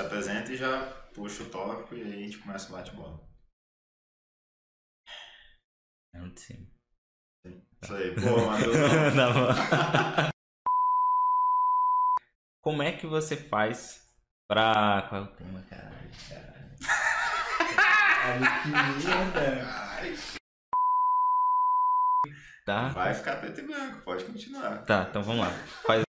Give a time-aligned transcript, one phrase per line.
[0.00, 3.20] Se apresenta e já puxa o tópico e aí a gente começa o bate-bola.
[6.14, 6.66] É muito sim.
[7.44, 8.76] Isso aí, pô, Matheus.
[9.14, 10.30] Tá.
[12.62, 14.10] Como é que você faz
[14.48, 15.06] pra.
[15.08, 16.10] Qual é o tema, caralho?
[18.22, 19.66] Caralho, que merda!
[19.66, 20.14] Ai,
[22.64, 22.88] Tá?
[22.88, 24.84] Vai ficar preto e branco, pode continuar.
[24.84, 25.50] Tá, então vamos lá.
[25.86, 26.09] Faz.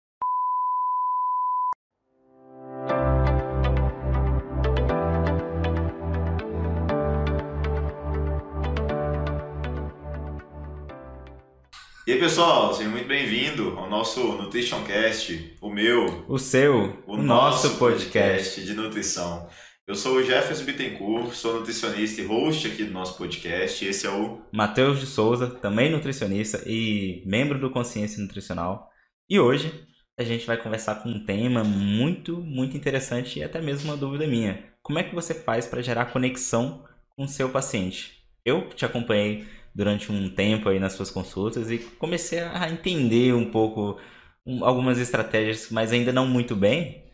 [12.22, 17.76] Pessoal, seja muito bem-vindo ao nosso Nutrition Cast, o meu, O seu, o, o nosso
[17.78, 18.62] podcast.
[18.62, 19.48] de nutrição.
[19.88, 23.84] Eu sou o Jefferson Bittencourt, sou nutricionista e host aqui do nosso podcast.
[23.84, 28.88] Esse é o Matheus de Souza, também nutricionista e membro do Consciência Nutricional.
[29.28, 29.84] E hoje
[30.16, 34.28] a gente vai conversar com um tema muito, muito interessante e até mesmo uma dúvida
[34.28, 34.62] minha.
[34.80, 36.84] Como é que você faz para gerar conexão
[37.16, 38.22] com o seu paciente?
[38.44, 43.50] Eu te acompanhei durante um tempo aí nas suas consultas e comecei a entender um
[43.50, 43.98] pouco
[44.46, 47.04] um- algumas estratégias, mas ainda não muito bem.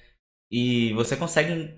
[0.50, 1.74] E você consegue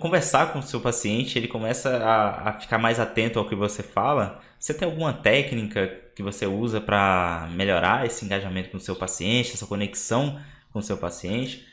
[0.00, 3.82] conversar com o seu paciente, ele começa a, a ficar mais atento ao que você
[3.82, 4.40] fala.
[4.58, 9.52] Você tem alguma técnica que você usa para melhorar esse engajamento com o seu paciente,
[9.52, 10.40] essa conexão
[10.72, 11.66] com o seu paciente?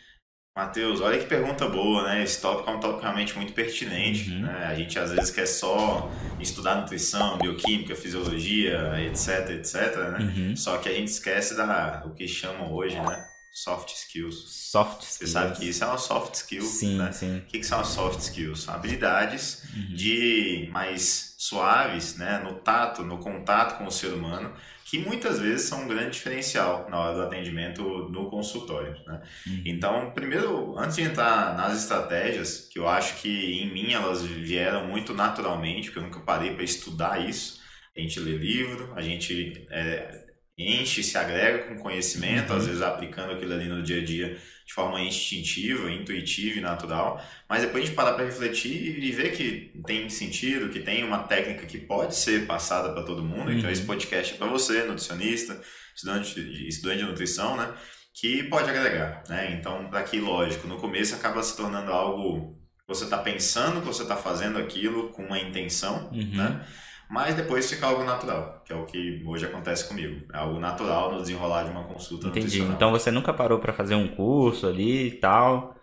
[0.55, 1.01] Matheus.
[1.01, 2.23] Olha que pergunta boa, né?
[2.23, 4.29] Esse tópico é um tópico realmente muito pertinente.
[4.29, 4.41] Uhum.
[4.41, 4.65] Né?
[4.67, 9.73] A gente às vezes quer só estudar nutrição, bioquímica, fisiologia, etc, etc,
[10.11, 10.17] né?
[10.19, 10.55] Uhum.
[10.55, 13.25] Só que a gente esquece da, o que chamam hoje, né?
[13.51, 14.45] Soft skills.
[14.71, 15.31] Soft Você skills.
[15.31, 17.11] sabe que isso é uma soft skill, Sim, né?
[17.11, 17.37] sim.
[17.37, 18.63] O que, que são as soft skills?
[18.63, 19.95] São habilidades Uhum.
[19.95, 24.53] de mais suaves, né, no tato, no contato com o ser humano,
[24.93, 28.95] que muitas vezes são um grande diferencial na hora do atendimento no consultório.
[29.07, 29.21] Né?
[29.47, 29.61] Uhum.
[29.65, 34.85] Então, primeiro, antes de entrar nas estratégias, que eu acho que em mim elas vieram
[34.87, 37.59] muito naturalmente, porque eu nunca parei para estudar isso.
[37.97, 40.25] A gente lê livro, a gente é,
[40.55, 42.57] enche, se agrega com conhecimento, Uhum.
[42.59, 47.21] às vezes aplicando aquilo ali no dia a dia de forma instintiva, intuitiva e natural.
[47.49, 51.19] Mas depois a gente parar para refletir e ver que tem sentido, que tem uma
[51.23, 53.51] técnica que pode ser passada para todo mundo.
[53.51, 53.71] Então Uhum.
[53.71, 55.61] esse podcast é para você, nutricionista,
[55.95, 57.73] estudante, de- estudante de nutrição, né?
[58.15, 59.57] Que pode agregar, né?
[59.59, 62.57] Então, para que, lógico, no começo acaba se tornando algo
[62.87, 66.35] você está pensando que você está fazendo aquilo com uma intenção, Uhum.
[66.35, 66.65] né?
[67.09, 70.25] Mas depois fica algo natural, que é o que hoje acontece comigo.
[70.33, 72.45] É algo natural no desenrolar de uma consulta Entendi.
[72.45, 72.75] nutricional.
[72.75, 75.75] Então você nunca parou para fazer um curso ali e tal.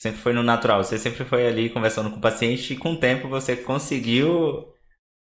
[0.00, 0.82] Sempre foi no natural.
[0.82, 4.70] Você sempre foi ali conversando com o paciente e com o tempo você conseguiu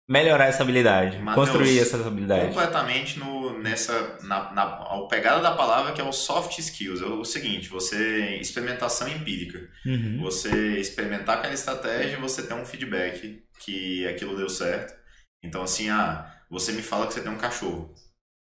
[0.08, 2.48] melhorar essa habilidade, Mateus, construir essas habilidades.
[2.48, 7.02] completamente no, nessa na, na ao pegada da palavra que é o soft skills.
[7.02, 9.68] É o seguinte, você experimentação empírica.
[9.86, 10.20] Uhum.
[10.22, 14.97] Você experimentar aquela estratégia, e você ter um feedback que aquilo deu certo.
[15.44, 17.94] Então assim, ah, você me fala que você tem um cachorro.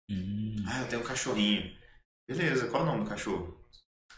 [0.09, 0.55] Hum.
[0.67, 1.71] Ah, eu tenho um cachorrinho.
[2.27, 3.59] Beleza, qual é o nome do cachorro?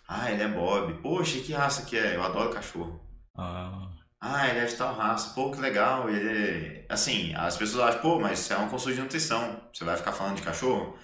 [0.08, 1.02] Ah, ele é Bob.
[1.02, 2.16] Poxa, que raça que é?
[2.16, 3.00] Eu adoro cachorro.
[3.36, 3.90] Ah.
[4.20, 5.34] Ah, ele é de tal raça.
[5.34, 6.10] Pô, que legal.
[6.10, 6.86] Ele é...
[6.90, 9.70] Assim, as pessoas acham, pô, mas isso é uma consulta de nutrição.
[9.74, 10.98] Você vai ficar falando de cachorro?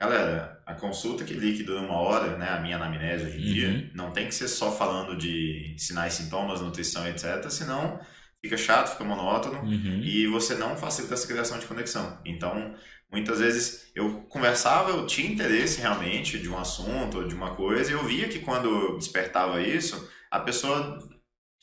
[0.00, 2.48] Galera, a consulta que li que dura uma hora, né?
[2.50, 3.52] A minha anamnese hoje em Uhum.
[3.52, 7.48] dia, não tem que ser só falando de sinais, sintomas, nutrição, etc.
[7.50, 8.00] Senão
[8.42, 10.00] fica chato, fica monótono Uhum.
[10.02, 12.18] e você não facilita essa criação de conexão.
[12.24, 12.74] Então,
[13.12, 17.90] muitas vezes eu conversava, eu tinha interesse realmente de um assunto ou de uma coisa,
[17.90, 20.98] e eu via que quando eu despertava isso, a pessoa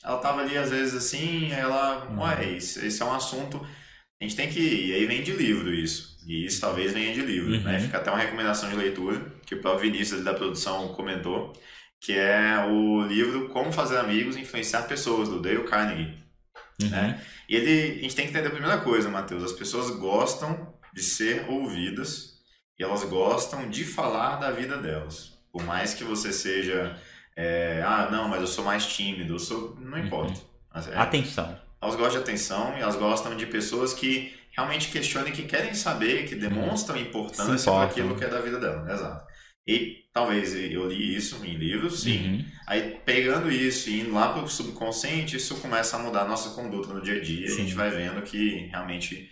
[0.04, 2.20] ela tava ali às vezes assim, ela, Uhum.
[2.22, 3.60] ué, isso, esse é um assunto,
[4.20, 6.16] a gente tem que ir, e aí vem de livro isso.
[6.26, 7.62] E isso talvez venha de livro, Uhum.
[7.62, 7.80] né?
[7.80, 11.52] Fica até uma recomendação de leitura, que o próprio Vinícius da produção comentou,
[12.00, 16.16] que é o livro Como Fazer Amigos e Influenciar Pessoas, do Dale Carnegie.
[16.82, 16.88] Uhum.
[16.90, 17.20] né?
[17.48, 19.42] E ele, a gente tem que entender a primeira coisa, Matheus.
[19.42, 22.38] As pessoas gostam de ser ouvidas
[22.78, 25.32] e elas gostam de falar da vida delas.
[25.52, 26.96] Por mais que você seja,
[27.36, 30.40] é, ah, não, mas eu sou mais tímido, eu sou, não importa.
[30.92, 31.58] É, Atenção.
[31.82, 36.28] elas gostam de atenção e elas gostam de pessoas que realmente questionem, que querem saber,
[36.28, 37.88] que demonstram Se importância importam.
[37.88, 38.92] daquilo que é da vida dela.
[38.92, 39.26] Exato.
[39.68, 42.26] E talvez eu li isso em livros, sim.
[42.26, 42.44] Uhum.
[42.66, 46.54] Aí pegando isso e indo lá para o subconsciente, isso começa a mudar a nossa
[46.54, 47.46] conduta no dia a dia.
[47.46, 47.56] A Sim.
[47.64, 49.30] gente vai vendo que realmente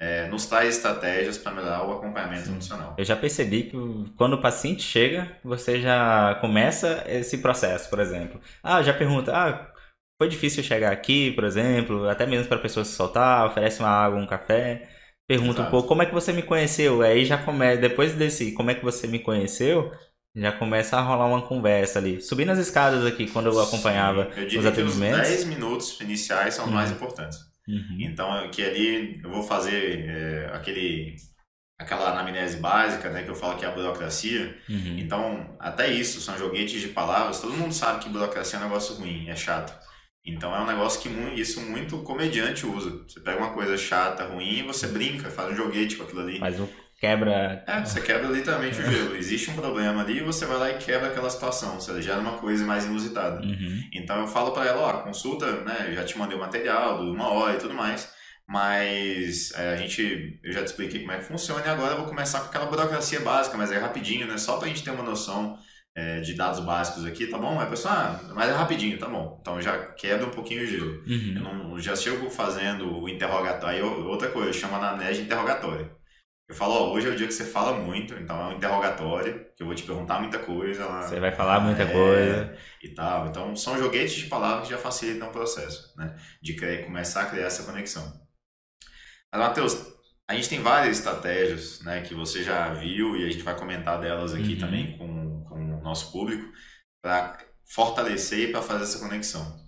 [0.00, 2.52] é, nos traz estratégias para melhorar o acompanhamento Sim.
[2.52, 2.94] nutricional.
[2.96, 3.76] Eu já percebi que
[4.16, 8.40] quando o paciente chega, você já começa esse processo, por exemplo.
[8.62, 9.70] Ah, já pergunta, ah,
[10.18, 13.88] foi difícil chegar aqui, por exemplo, até mesmo para a pessoa se soltar, oferece uma
[13.88, 14.88] água, um café.
[15.36, 15.70] Pergunta um Exato.
[15.70, 17.02] pouco como é que você me conheceu.
[17.02, 19.90] Aí já começa, depois desse como é que você me conheceu,
[20.36, 22.20] Já começa a rolar uma conversa ali.
[22.20, 25.28] Subindo as escadas aqui, quando eu acompanhava Sim, eu os diria que os atendimentos.
[25.28, 26.72] 10 minutos iniciais são os Uhum.
[26.72, 27.38] mais importantes.
[27.68, 28.00] Uhum.
[28.00, 31.16] Então, que ali eu vou fazer é, aquele,
[31.78, 34.56] aquela anamnese básica, né, que eu falo que é a burocracia.
[34.68, 34.98] Uhum.
[34.98, 37.40] Então, até isso, são joguetes de palavras.
[37.40, 39.72] Todo mundo sabe que burocracia é um negócio ruim, é chato.
[40.26, 43.02] Então, é um negócio que mu- isso muito comediante usa.
[43.06, 46.38] Você pega uma coisa chata, ruim, e você brinca, faz um joguete com aquilo ali.
[46.38, 46.66] Faz um
[46.98, 47.62] quebra.
[47.66, 49.14] É, você quebra literalmente o gelo.
[49.16, 51.78] Existe um problema ali e você vai lá e quebra aquela situação.
[51.78, 53.42] Você gera uma coisa mais inusitada.
[53.44, 53.80] Uhum.
[53.92, 55.86] Então eu falo pra ela, ó, consulta, né?
[55.88, 58.08] Eu já te mandei o material, uma hora e tudo mais.
[58.46, 61.98] Mas é, a gente, eu já te expliquei como é que funciona e agora eu
[61.98, 64.38] vou começar com aquela burocracia básica, mas é rapidinho, né?
[64.38, 65.58] Só pra gente ter uma noção
[65.96, 67.58] é, de dados básicos aqui, tá bom?
[67.58, 69.38] Aí a pessoa, ah, mas é rapidinho, tá bom.
[69.40, 71.02] Então já quebra um pouquinho o gelo.
[71.06, 71.68] Eu Uhum.
[71.70, 73.68] não, já chego fazendo o interrogatório.
[73.76, 75.90] Aí eu- outra coisa, eu chamo a anamnese de interrogatório.
[76.46, 79.46] Eu falo, ó, hoje é o dia que você fala muito, então é um interrogatório,
[79.56, 81.00] que eu vou te perguntar muita coisa lá.
[81.02, 82.56] Você vai falar muita É, coisa.
[82.82, 83.28] E tal.
[83.28, 86.14] Então são joguetes de palavras que já facilitam o processo, né?
[86.42, 88.04] De criar- começar a criar essa conexão.
[89.32, 89.86] Mas, Matheus,
[90.28, 92.02] a gente tem várias estratégias, né?
[92.02, 94.58] Que você já viu e a gente vai comentar delas aqui Uhum.
[94.60, 95.23] também com,
[95.84, 96.52] nosso público
[97.02, 99.60] para fortalecer e para fazer essa conexão.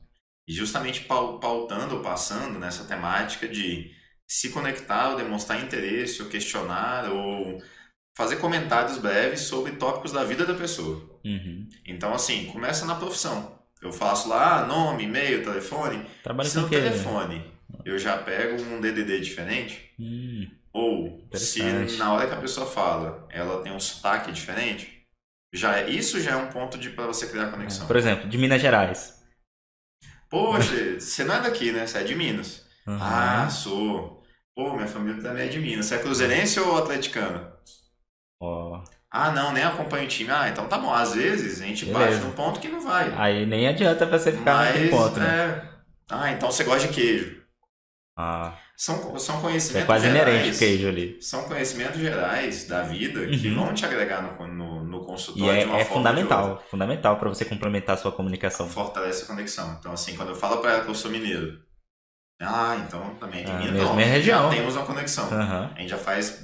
[0.48, 3.92] E justamente pau- pautando, passando nessa temática de
[4.26, 7.62] se conectar ou demonstrar interesse ou questionar ou
[8.16, 11.20] fazer comentários breves sobre tópicos da vida da pessoa.
[11.24, 11.68] Uhum.
[11.84, 13.58] Então, assim, começa na profissão.
[13.82, 16.04] Eu faço lá nome, e-mail, telefone.
[16.22, 16.76] Trabalha Se no o quê?
[16.80, 17.52] telefone
[17.84, 21.62] eu já pego um DDD diferente, Hum, ou se
[21.96, 24.95] na hora que a pessoa fala ela tem um sotaque diferente,
[25.52, 27.86] já é- isso já é um ponto de para você criar conexão.
[27.86, 29.16] Por exemplo, de Minas Gerais.
[30.28, 31.86] Poxa, você não é daqui, né?
[31.86, 32.64] Você é de Minas.
[32.86, 32.98] Uhum.
[33.00, 34.22] Ah, sou.
[34.54, 35.86] Pô, minha família também é de Minas.
[35.86, 37.52] Você é cruzeirense ou atleticano?
[38.40, 40.30] Ó, Ah, não, nem acompanha o time.
[40.30, 40.92] Ah, então tá bom.
[40.92, 42.24] Às vezes a gente bate Beleza.
[42.24, 43.12] num ponto que não vai.
[43.16, 45.26] Aí nem adianta você ficar Mas, ponto, né?
[45.28, 45.68] é...
[46.08, 47.42] Ah, então você gosta de queijo.
[48.16, 50.28] Ah, São, são conhecimentos é quase gerais.
[50.28, 51.22] inerente o queijo ali.
[51.22, 53.54] São conhecimentos gerais da vida que Uhum.
[53.54, 57.18] vão te agregar no, no, no E consultório é, de uma é forma fundamental, fundamental
[57.18, 58.68] pra você complementar a sua comunicação.
[58.68, 59.76] Fortalece a conexão.
[59.80, 61.58] Então, assim, quando eu falo pra ela que eu sou mineiro,
[62.40, 63.72] ah, então também é de Ah, Minas.
[63.74, 64.42] mesma Não, região.
[64.50, 65.26] Já temos uma conexão.
[65.32, 65.72] Aham.
[65.74, 66.42] A gente já faz.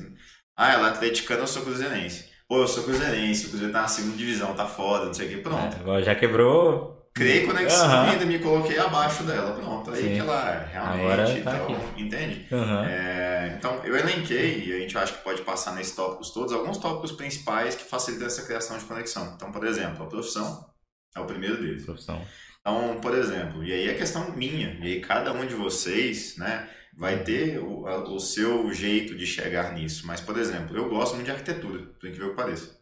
[0.57, 2.31] Ah, ela é atleticana, eu sou cruzeirense.
[2.49, 5.31] Pô, eu sou cruzeirense, o Cruzeiro tá na segunda divisão, tá foda, não sei o
[5.31, 5.37] que.
[5.39, 5.77] Pronto.
[5.77, 7.02] É, agora já quebrou.
[7.15, 9.53] Criei conexão e ainda me coloquei abaixo dela.
[9.53, 9.91] Pronto.
[9.91, 10.15] Aí Sim.
[10.15, 11.43] que ela realmente.
[11.43, 12.47] Tá então, entende?
[12.89, 16.79] É, então, eu elenquei, e a gente acha que pode passar nesses tópicos todos, alguns
[16.79, 19.35] tópicos principais que facilitam essa criação de conexão.
[19.37, 20.67] Então, por exemplo, a profissão
[21.15, 21.85] é o primeiro deles.
[21.85, 22.21] Profissão.
[22.61, 26.69] Então, por exemplo, e aí é questão minha, e aí cada um de vocês, né,
[26.97, 30.07] vai ter o, o seu jeito de chegar nisso.
[30.07, 32.82] Mas, por exemplo, eu gosto muito de arquitetura, por incrível que pareça.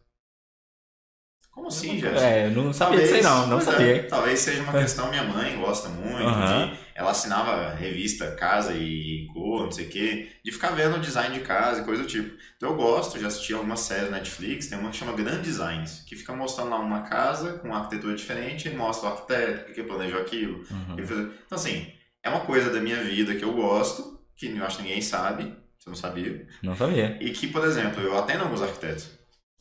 [1.51, 2.21] Como assim, Jéssica?
[2.21, 4.07] É, eu não sabia disso aí não, não é, sabia.
[4.07, 6.71] talvez seja uma questão, minha mãe gosta muito Aham.
[6.71, 6.79] de.
[6.95, 11.37] Ela assinava revista Casa e Cor, não sei o quê, de ficar vendo o design
[11.37, 12.37] de casa e coisa do tipo.
[12.55, 16.03] Então eu gosto, já assisti algumas séries na Netflix, tem uma que chama Grand Designs,
[16.07, 19.73] que fica mostrando lá uma casa com uma arquitetura diferente e mostra o arquiteto, o
[19.73, 20.63] que planejou aquilo.
[20.71, 20.95] Uhum.
[20.95, 21.91] Fez- Então, assim,
[22.23, 25.53] é uma coisa da minha vida que eu gosto, que eu acho que ninguém sabe,
[25.77, 27.17] você não sabia, Não sabia.
[27.19, 29.09] e que, por exemplo, eu atendo alguns arquitetos,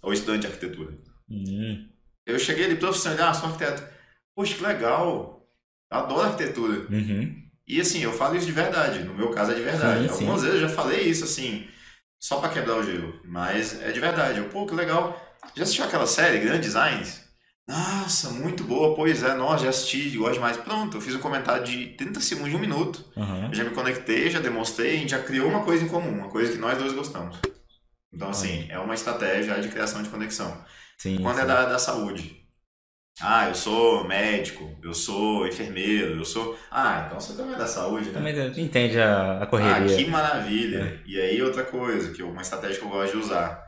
[0.03, 0.93] ou estudante de arquitetura.
[1.31, 1.89] Hum,
[2.27, 3.83] Eu cheguei ali, profissão, ele, ah, sou arquiteto.
[4.35, 5.47] Poxa, que legal.
[5.91, 6.87] Adoro arquitetura.
[6.91, 7.41] uhum.
[7.67, 9.05] E assim, eu falo isso de verdade.
[9.05, 10.03] No meu caso é de verdade.
[10.03, 10.13] Sim, sim.
[10.15, 11.69] Algumas vezes eu já falei isso, assim,
[12.19, 13.21] só pra quebrar o gelo.
[13.25, 14.39] Mas é de verdade.
[14.39, 15.21] Eu, pô, que legal.
[15.57, 17.21] Já assistiu aquela série, Grand Designs?
[17.69, 18.97] Nossa, muito boa.
[18.97, 20.57] Pois é, nossa, já assisti, gosto demais.
[20.57, 23.05] Pronto, eu fiz um comentário de 30 segundos de um minuto.
[23.17, 23.47] Uhum.
[23.47, 26.29] Eu já me conectei, já demonstrei, a gente já criou uma coisa em comum, uma
[26.29, 27.39] coisa que nós dois gostamos.
[28.13, 30.65] Então, assim, é uma estratégia de criação de conexão.
[31.01, 31.43] Sim, Quando sim.
[31.43, 32.37] é da, da saúde.
[33.23, 36.59] Ah, eu sou médico, eu sou enfermeiro, eu sou.
[36.71, 38.13] Ah, então você também é da saúde, né?
[38.13, 39.97] Também entende a, a Ah, correria.
[39.97, 41.03] que maravilha!
[41.07, 43.63] E aí, outra coisa, que eu- uma estratégia que eu gosto de usar.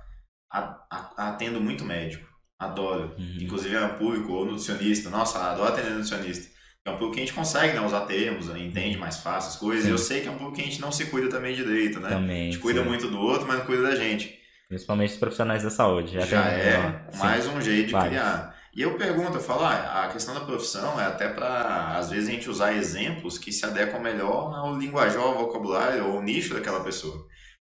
[0.50, 2.26] A- a- Atendo muito médico.
[2.58, 3.14] Adoro.
[3.18, 3.36] Uhum.
[3.40, 5.10] Inclusive é um público ou nutricionista.
[5.10, 6.50] Nossa, adoro atender nutricionista.
[6.84, 9.56] É um público que a gente consegue né, usar termos, né, entende mais fácil as
[9.56, 9.84] coisas.
[9.84, 9.90] Sim.
[9.90, 12.08] Eu sei que é um público que a gente não se cuida também direito, né?
[12.08, 12.50] A Também.
[12.52, 12.88] gente cuida sim.
[12.88, 14.38] muito do outro, mas não cuida da gente.
[14.72, 16.14] Principalmente os profissionais da saúde.
[16.14, 17.18] Já, tem- é sim.
[17.18, 18.56] mais um jeito de criar.
[18.74, 22.26] E eu pergunto, eu falo, ah, a questão da profissão é até para, às vezes,
[22.26, 26.54] a gente usar exemplos que se adequam melhor ao linguajar, ao vocabulário ou ao nicho
[26.54, 27.22] daquela pessoa.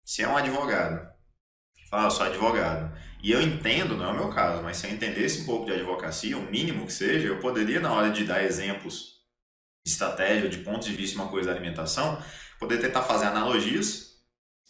[0.04, 1.08] Se é um advogado,
[1.90, 2.94] fala, eu sou advogado.
[3.24, 5.72] E eu entendo, não é o meu caso, mas se eu entendesse um pouco de
[5.72, 9.22] advocacia, o mínimo que seja, eu poderia, na hora de dar exemplos
[9.86, 12.22] de estratégia, de pontos de vista de uma coisa da alimentação,
[12.60, 14.09] poder tentar fazer analogias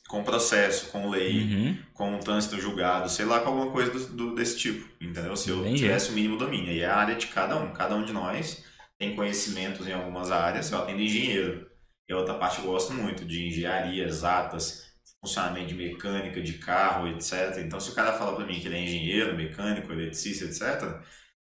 [0.10, 1.78] com processo, com lei, Uhum.
[1.94, 5.36] com um trânsito julgado, sei lá, com alguma coisa do, do- desse tipo, entendeu?
[5.38, 5.84] Se eu Entendi.
[5.84, 6.74] tivesse o mínimo domínio.
[6.74, 7.72] E é a área de cada um.
[7.74, 8.66] Cada um de nós
[8.98, 10.72] tem conhecimentos em algumas áreas.
[10.72, 11.70] Eu atendo engenheiro.
[12.10, 14.88] E a outra parte eu gosto muito de engenharia, exatas,
[15.22, 17.60] funcionamento de mecânica, de carro, etc.
[17.64, 21.02] Então, se o cara fala para mim que ele é engenheiro, mecânico, eletricista, etc.,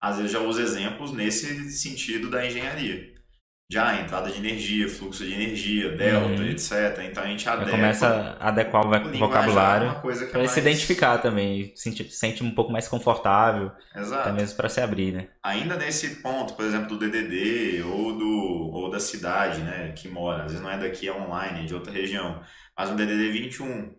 [0.00, 3.11] às vezes eu já uso exemplos nesse sentido da engenharia.
[3.72, 6.46] Já entrada de energia, fluxo de energia, delta, Uhum.
[6.48, 6.72] etc.
[7.10, 11.18] Então a gente adequa começa a adequar o o vocabulário é para se mais- identificar
[11.18, 14.28] também, se sente um pouco mais confortável, Exato.
[14.28, 15.28] até mesmo para se abrir, né?
[15.42, 20.44] ainda nesse ponto, por exemplo, do DDD ou do ou da cidade, né, que mora,
[20.44, 22.40] às vezes não é daqui, é online, é de outra região,
[22.76, 23.94] mas um DDD 21.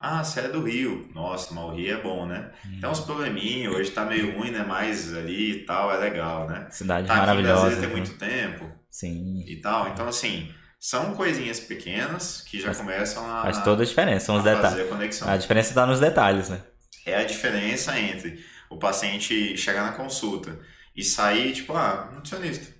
[0.00, 1.08] Ah, você é do Rio.
[1.14, 2.50] Nossa, mas o Rio é bom, né?
[2.80, 6.68] Tem uns probleminhas, hoje tá meio ruim, né, mas ali e tal, é legal, né?
[6.70, 7.60] Cidade Tá aqui em maravilhosa.
[7.62, 7.94] Brasília tem né?
[8.02, 9.44] muito tempo Sim.
[9.46, 13.86] e tal, então assim, são coisinhas pequenas que já Faz- começam a, Faz toda a
[13.86, 14.78] diferença, são os detalhes.
[14.86, 15.28] a conexão.
[15.28, 16.60] A diferença está nos detalhes, né?
[17.04, 18.38] é a diferença entre
[18.70, 20.60] o paciente chegar na consulta
[20.94, 22.77] e sair, tipo, ah, nutricionista.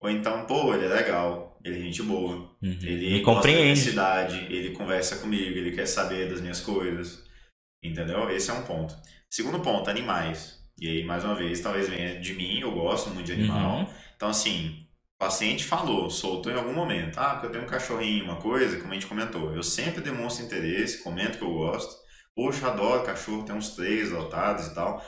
[0.00, 2.78] Ou então, pô, ele é legal, ele é gente boa, Uhum.
[2.82, 3.80] ele Me compreende.
[3.80, 7.24] cidade, ele conversa comigo, ele quer saber das minhas coisas.
[7.82, 8.28] Entendeu?
[8.30, 8.94] Esse é um ponto.
[9.30, 10.58] Segundo ponto, animais.
[10.78, 13.78] E aí, mais uma vez, talvez venha de mim, eu gosto muito de animal.
[13.80, 13.86] Uhum.
[14.16, 18.24] Então, assim, o paciente falou, soltou em algum momento, ah, porque eu tenho um cachorrinho,
[18.24, 19.54] uma coisa, como a gente comentou.
[19.54, 21.94] Eu sempre demonstro interesse, comento que eu gosto.
[22.34, 25.02] Poxa, adoro cachorro, tem uns três lotados e tal.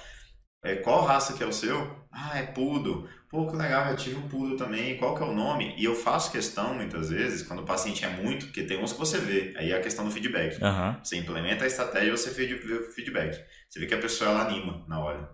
[0.62, 1.96] É, qual raça que é o seu?
[2.10, 3.08] Ah, é poodle.
[3.28, 4.96] Pô, que legal, eu tive um poodle também.
[4.96, 5.74] Qual que é o nome?
[5.76, 8.98] E eu faço questão, muitas vezes, quando o paciente é muito, porque tem uns que
[8.98, 9.54] você vê.
[9.56, 10.62] Aí é a questão do feedback.
[10.62, 10.98] Aham.
[11.02, 13.38] Você implementa a estratégia e você vê o feedback.
[13.68, 15.30] Você vê que a pessoa ela anima na hora.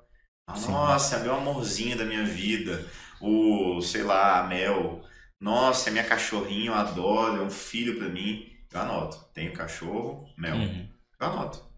[0.46, 0.58] Ah.
[0.58, 2.84] Nossa, é meu amorzinho da minha vida.
[3.20, 5.02] O, sei lá, a Mel.
[5.40, 8.46] Nossa, é minha cachorrinha, eu adoro, é um filho pra mim.
[8.72, 9.16] Eu anoto.
[9.32, 10.56] Tenho cachorro, Mel.
[10.56, 10.88] Uhum.
[11.20, 11.73] Eu anoto.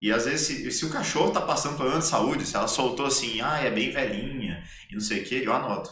[0.00, 3.06] E às vezes, se, se o cachorro tá passando problema de saúde, se ela soltou
[3.06, 5.90] assim, ah, é bem velhinha e não sei o que, eu anoto.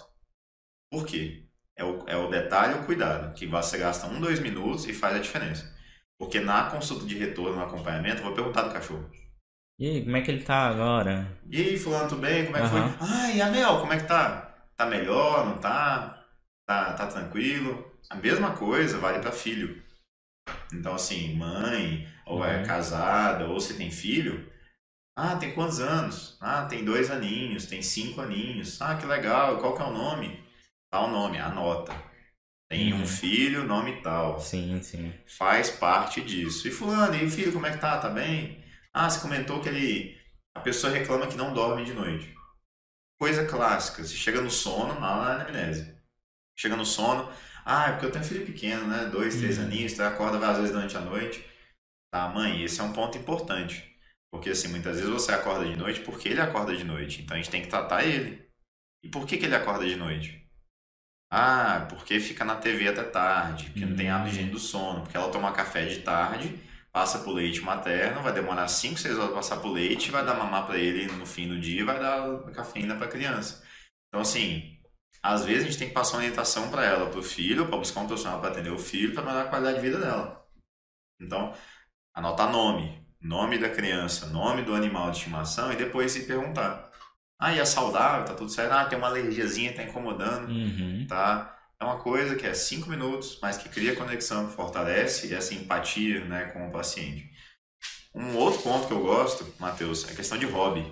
[0.90, 1.46] Por quê?
[1.76, 5.16] É o, é o detalhe o cuidado, que você gasta um, dois minutos e faz
[5.16, 5.74] a diferença.
[6.18, 9.10] Porque na consulta de retorno, no acompanhamento, eu vou perguntar do cachorro.
[9.78, 11.40] E aí, como é que ele tá agora?
[11.50, 12.44] E aí, fulano, tudo bem?
[12.46, 12.68] Como é que Aham.
[12.68, 12.96] foi?
[13.00, 14.66] Ah, e a Mel, como é que tá?
[14.76, 16.24] Tá melhor, não tá?
[16.66, 17.92] Tá, tá tranquilo?
[18.10, 19.82] A mesma coisa vale para filho.
[20.72, 22.64] Então, assim, mãe, ou é Uhum.
[22.64, 24.50] casada, ou se tem filho.
[25.16, 26.38] Ah, tem quantos anos?
[26.40, 28.80] Ah, tem dois aninhos, tem cinco aninhos.
[28.82, 30.42] Ah, que legal, qual que é o nome?
[30.90, 31.92] Tal nome, anota.
[32.70, 33.02] Tem Uhum.
[33.02, 35.12] um filho, nome tal Sim, sim.
[35.38, 36.68] faz parte disso.
[36.68, 37.98] E fulano, e o filho, como é que tá?
[37.98, 38.64] Tá bem?
[38.92, 40.18] Ah, você comentou que ele.
[40.54, 42.34] A pessoa reclama que não dorme de noite.
[43.18, 44.04] Coisa clássica.
[44.04, 45.96] Se chega no sono, na anamnese.
[46.56, 47.30] Chega no sono.
[47.64, 49.06] Ah, é porque eu tenho filho pequeno, né?
[49.06, 49.64] Dois, três Uhum.
[49.64, 51.44] aninhos, então acorda várias vezes durante a noite.
[52.12, 53.94] Tá, mãe, esse é um ponto importante.
[54.30, 57.22] Porque assim, muitas vezes você acorda de noite porque ele acorda de noite.
[57.22, 58.46] Então a gente tem que tratar ele.
[59.04, 60.46] E por que, que ele acorda de noite?
[61.30, 65.02] Ah, porque fica na TV até tarde, porque não tem hábito de higiene do sono,
[65.02, 66.58] porque ela toma café de tarde,
[66.92, 70.34] passa pro leite materno, vai demorar 5, 6 horas pra passar pro leite, vai dar
[70.34, 73.64] mamar pra ele no fim do dia e vai dar cafeína pra criança.
[74.08, 74.73] Então, assim,
[75.24, 78.00] às vezes a gente tem que passar uma orientação pra ela, pro filho, pra buscar
[78.00, 80.46] um profissional pra atender o filho, pra melhorar a qualidade de vida dela.
[81.20, 81.54] Então,
[82.14, 86.90] anotar nome, nome da criança, nome do animal de estimação e depois se perguntar.
[87.40, 88.72] Ah, e é saudável, tá tudo certo?
[88.72, 91.06] Ah, tem uma alergiazinha, tá incomodando Uhum.
[91.08, 91.50] tá?
[91.80, 96.24] É uma coisa que é cinco minutos, mas que cria conexão, que fortalece essa empatia
[96.26, 97.30] né, com o paciente.
[98.14, 100.90] Um outro ponto que eu gosto, Matheus, é a questão de hobby.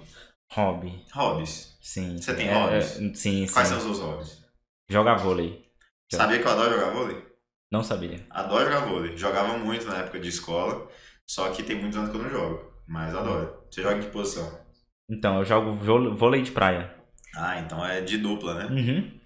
[0.53, 1.07] Hobby.
[1.15, 1.72] Hobbies.
[1.83, 2.17] Sim.
[2.17, 2.85] Você tem É, hobbies?
[2.93, 3.47] é, sim, sim.
[3.53, 4.43] Quais são os seus hobbies?
[4.89, 5.71] Jogar vôlei.
[6.11, 6.17] Sim.
[6.17, 7.27] Sabia que eu adoro jogar vôlei?
[7.71, 8.27] Não sabia.
[8.31, 9.17] Adoro jogar vôlei.
[9.17, 10.89] Jogava muito na época de escola,
[11.27, 13.65] só que tem muitos anos que eu não jogo, mas adoro.
[13.71, 14.61] Você joga em que posição?
[15.09, 16.93] Então, eu jogo vô- vôlei de praia.
[17.35, 18.67] Ah, então é de dupla, né?
[18.67, 19.21] Uhum.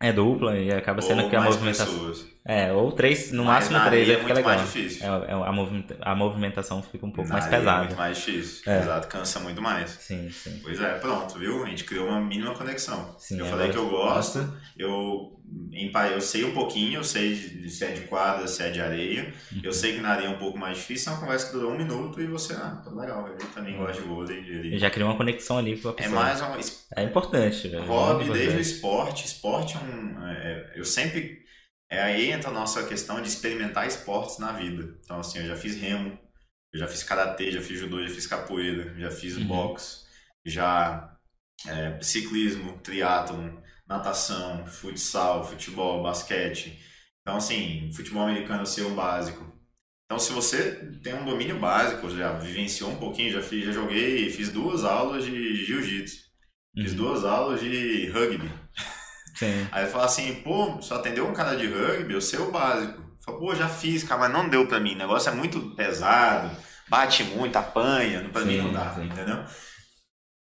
[0.00, 1.94] É dupla e acaba sendo Ou que a mais movimentação.
[1.94, 2.33] pessoas.
[2.46, 4.42] É, ou três, no Mas máximo três, é muito legal.
[4.44, 5.02] mais difícil.
[5.02, 7.78] É, é, a, a movimentação fica um pouco Na mais É pesada.
[7.84, 8.70] muito mais difícil.
[8.70, 8.80] É.
[8.80, 9.90] Exato, cansa muito mais.
[9.90, 10.60] Sim, sim.
[10.62, 11.64] Pois é, pronto, viu?
[11.64, 13.16] A gente criou uma mínima conexão.
[13.18, 15.40] Sim, eu agora- falei que eu gosto, eu,
[15.72, 18.78] em, eu sei um pouquinho, eu sei de, se é de quadra, se é de
[18.82, 19.32] areia.
[19.62, 21.72] Eu sei que na areia é um pouco mais difícil, é uma conversa que durou
[21.72, 24.70] um minuto e você, ah, tá legal, ele também gosta de vôlei.
[24.74, 26.14] Eu já criou uma conexão ali com a É pessoa.
[26.22, 27.68] mais um es- É importante.
[27.68, 27.84] velho.
[27.86, 29.24] hobby desde o esporte.
[29.24, 30.26] Esporte é um.
[30.28, 31.42] é- eu sempre.
[31.90, 34.98] É aí entra a nossa questão de experimentar esportes na vida.
[35.04, 36.18] Então, assim, eu já fiz remo,
[36.72, 39.46] eu já fiz karatê, já fiz judô, já fiz capoeira, já fiz Uhum.
[39.46, 40.04] boxe,
[40.44, 41.16] já
[41.66, 46.78] é, ciclismo, triatlon, natação, futsal, futebol, basquete.
[47.22, 49.52] Então, assim, futebol americano eu sei o básico.
[50.06, 54.30] Então, se você tem um domínio básico, já vivenciou um pouquinho, já, fiz, já joguei,
[54.30, 56.24] fiz duas aulas de jiu-jitsu,
[56.82, 56.96] fiz Uhum.
[56.96, 58.50] duas aulas de rugby.
[59.34, 59.66] Sim.
[59.72, 63.02] Aí fala assim, pô, só atendeu um cara de rugby, eu sei o básico.
[63.24, 64.94] Fala, pô, já fiz, cara, mas não deu pra mim.
[64.94, 66.56] O negócio é muito pesado,
[66.88, 69.04] bate muito, apanha, pra mim Sim, não dá, sim.
[69.04, 69.44] entendeu?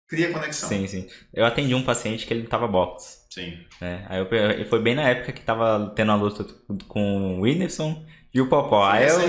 [0.08, 0.68] Cria conexão.
[0.68, 1.08] Sim, sim.
[1.34, 3.22] Eu atendi um paciente que ele tava boxe.
[3.30, 3.66] Sim.
[3.80, 4.06] né?
[4.10, 6.44] Aí eu, foi bem na época que tava tendo a luta
[6.88, 8.84] com o Whindersson e o Popó.
[8.84, 9.20] Aí eu,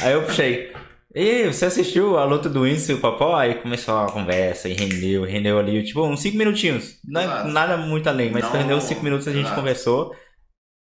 [0.00, 0.72] aí eu puxei.
[1.14, 3.34] E você assistiu a luta do Whindersson e o Popó?
[3.34, 6.98] Aí começou a conversa e rendeu, rendeu ali, tipo, uns 5 minutinhos.
[7.04, 7.48] Não é Exato.
[7.48, 9.56] nada muito além, mas Não, rendeu uns 5 minutos a gente exato.
[9.56, 10.14] conversou.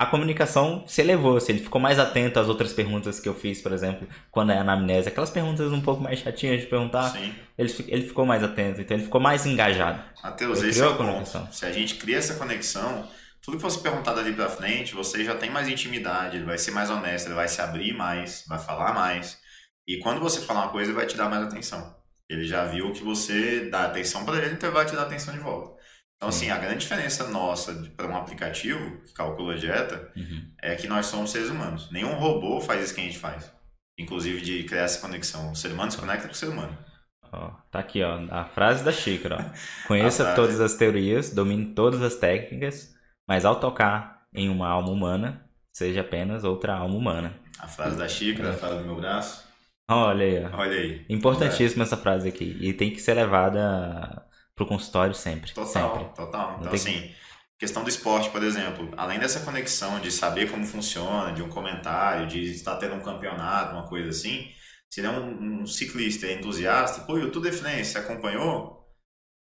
[0.01, 3.61] A comunicação se elevou, assim, ele ficou mais atento às outras perguntas que eu fiz,
[3.61, 5.09] por exemplo, quando é anamnese.
[5.09, 7.35] Aquelas perguntas um pouco mais chatinhas de perguntar, Sim.
[7.57, 10.03] ele, ele ficou mais atento, então ele ficou mais engajado.
[10.23, 11.13] Matheus, esse é criou o a ponto.
[11.13, 11.49] conexão.
[11.53, 13.09] Se a gente cria essa conexão,
[13.43, 16.71] tudo que fosse perguntado ali pra frente, você já tem mais intimidade, ele vai ser
[16.71, 19.39] mais honesto, ele vai se abrir mais, vai falar mais.
[19.89, 21.97] E quando você falar uma coisa, ele vai te dar mais atenção.
[22.29, 25.33] Ele já viu que você dá atenção pra ele, então ele vai te dar atenção
[25.33, 25.79] de volta.
[26.17, 26.51] Então, Sim.
[26.51, 30.51] assim, a grande diferença nossa para um aplicativo que calcula a dieta Uhum.
[30.61, 31.91] é que nós somos seres humanos.
[31.91, 33.51] Nenhum robô faz isso que a gente faz.
[33.99, 35.51] Inclusive de criar essa conexão.
[35.53, 36.77] O ser humano se conecta com o ser humano.
[37.33, 39.53] Ó, tá aqui, ó, a frase da xícara.
[39.87, 40.37] Conheça frase.
[40.37, 42.95] todas as teorias, domine todas as técnicas,
[43.27, 47.35] mas ao tocar em uma alma humana, seja apenas outra alma humana.
[47.59, 49.48] A frase da xícara, a frase do meu braço.
[49.91, 50.57] Olha aí, ó.
[50.59, 51.07] Olha aí.
[51.09, 52.57] Importantíssima essa frase aqui.
[52.61, 55.53] E tem que ser levada pro consultório sempre.
[55.53, 56.15] Total, Sempre.
[56.15, 56.57] total.
[56.61, 57.15] Então, tem que- assim,
[57.59, 62.27] questão do esporte, por exemplo, além dessa conexão de saber como funciona, de um comentário,
[62.27, 64.49] de estar tendo um campeonato, uma coisa assim,
[64.91, 68.79] se ele é um, um ciclista é entusiasta, pô, o Tour de France, você acompanhou?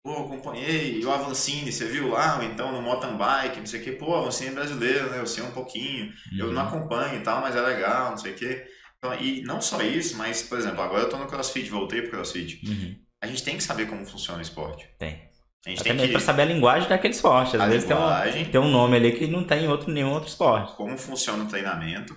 [0.02, 3.80] Pô, acompanhei, e o Avancini, você viu lá, ou então no mountain bike, não sei
[3.80, 6.68] o que, pô, Avancini é brasileiro, né, eu sei um pouquinho, eu não Uhum.
[6.68, 8.64] acompanho e tal, mas é legal, não sei o que.
[8.98, 12.12] Então, e não só isso, mas, por exemplo, agora eu tô no CrossFit, voltei pro
[12.12, 12.60] CrossFit.
[12.66, 12.96] Uhum.
[13.22, 14.88] A gente tem que saber como funciona o esporte.
[14.98, 15.26] Tem.
[15.66, 16.12] A gente Até tem mesmo que...
[16.12, 17.56] pra saber a linguagem daquele esporte.
[17.56, 19.90] Às a vezes tem, uma- linguagem, tem um nome ali que não tem em outro,
[19.90, 20.74] nenhum outro esporte.
[20.76, 22.16] como funciona o treinamento.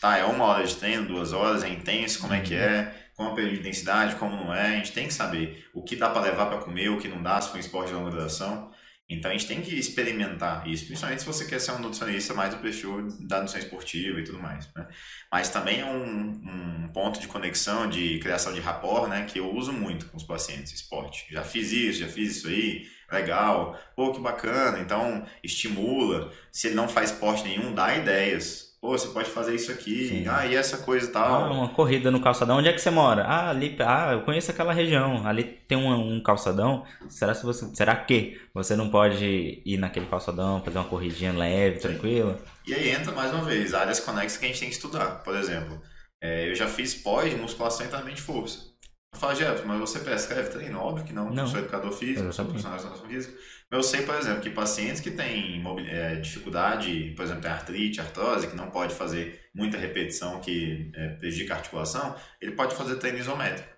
[0.00, 3.30] Tá, é uma hora de treino, duas horas, é intenso, como é que é, como
[3.30, 4.66] é o período de intensidade, como não é.
[4.66, 7.20] A gente tem que saber o que dá para levar para comer, o que não
[7.22, 8.67] dá, se for um esporte de longa duração.
[9.10, 12.54] Então a gente tem que experimentar isso, principalmente se você quer ser um nutricionista mais
[12.54, 14.68] do perfil da nutrição esportiva e tudo mais.
[14.74, 14.86] Né?
[15.32, 19.50] Mas também é um, um ponto de conexão, de criação de rapport, né, que eu
[19.54, 21.26] uso muito com os pacientes, esporte.
[21.30, 24.78] Já fiz isso, já fiz isso aí, legal, pô, que bacana.
[24.78, 26.30] Então estimula.
[26.52, 28.67] Se ele não faz esporte nenhum, dá ideias.
[28.80, 30.28] Pô, você pode fazer isso aqui, Sim.
[30.28, 31.52] ah, e essa coisa e Ah, tal.
[31.52, 32.58] uma corrida no calçadão.
[32.58, 33.24] Onde é que você mora?
[33.24, 35.26] Ah, ali, ah, eu conheço aquela região.
[35.26, 36.84] Ali tem um, um calçadão.
[37.08, 41.80] Será se você, será que você não pode ir naquele calçadão, fazer uma corridinha leve,
[41.80, 41.82] Sim.
[41.88, 42.38] tranquila?
[42.66, 45.24] E aí entra mais uma vez, áreas conexas que a gente tem que estudar.
[45.24, 45.82] Por exemplo,
[46.20, 48.67] é, eu já fiz pós de musculação e treinamento de força.
[49.12, 50.78] Eu falo, Jefferson, mas você prescreve treino?
[50.78, 51.30] Óbvio que não.
[51.30, 51.46] Não.
[51.46, 52.62] Sou educador físico, sou Exatamente.
[52.62, 53.38] profissional de educação física.
[53.70, 58.00] Mas eu sei, por exemplo, que pacientes que têm é, dificuldade, por exemplo, tem artrite,
[58.00, 62.96] artrose, que não pode fazer muita repetição que é, prejudica a articulação, ele pode fazer
[62.96, 63.68] treino isométrico.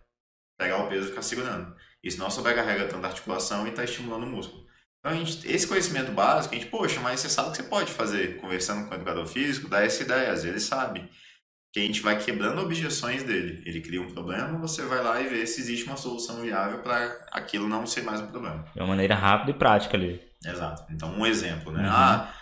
[0.58, 1.74] Pegar o peso e ficar segurando.
[2.02, 4.66] Isso não sobrecarrega tanto a articulação e está estimulando o músculo.
[4.98, 7.90] Então, gente, esse conhecimento básico, a gente, poxa, mas você sabe o que você pode
[7.92, 11.08] fazer conversando com o educador físico, dá essa ideia, às vezes ele sabe.
[11.72, 13.62] Que a gente vai quebrando objeções dele.
[13.64, 17.26] Ele cria um problema, você vai lá e vê se existe uma solução viável para
[17.30, 18.64] aquilo não ser mais um problema.
[18.74, 20.20] De uma maneira rápida e prática ali.
[20.44, 20.92] Exato.
[20.92, 21.82] Então, um exemplo, né?
[21.82, 21.90] Uhum.
[21.94, 22.34] Ah,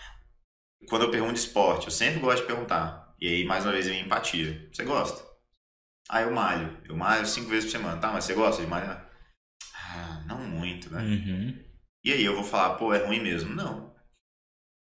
[0.87, 3.13] quando eu pergunto esporte, eu sempre gosto de perguntar.
[3.21, 4.67] E aí, mais uma vez, vem empatia.
[4.73, 5.21] Você gosta?
[6.09, 6.77] Ah, eu malho.
[6.85, 8.01] Eu malho cinco vezes por semana.
[8.01, 9.07] Tá, mas você gosta de malhar?
[9.75, 11.01] Ah, não muito, né?
[11.03, 11.69] Uhum.
[12.03, 13.53] E aí eu vou falar, pô, é ruim mesmo?
[13.53, 13.88] Não.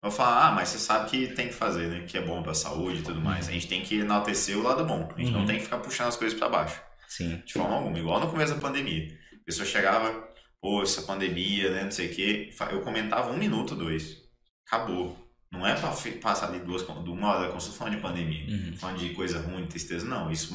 [0.01, 2.05] Eu falar, ah, mas você sabe que tem que fazer, né?
[2.07, 3.49] Que é bom pra saúde e tudo mais.
[3.49, 5.09] A gente tem que enaltecer o lado bom.
[5.13, 5.39] A gente Uhum.
[5.39, 6.81] não tem que ficar puxando as coisas pra baixo.
[7.07, 7.41] Sim.
[7.45, 7.99] De forma alguma.
[7.99, 9.07] Igual no começo da pandemia.
[9.41, 10.29] A pessoa chegava,
[10.61, 11.83] pô, essa pandemia, né?
[11.83, 12.49] Não sei o quê.
[12.71, 14.17] Eu comentava um minuto, dois.
[14.65, 15.17] Acabou.
[15.51, 15.89] Não é pra
[16.21, 18.45] passar ali duas, uma hora da consulta falando de pandemia.
[18.55, 18.77] Uhum.
[18.77, 20.05] Falando de coisa ruim, tristeza.
[20.05, 20.53] Não, isso.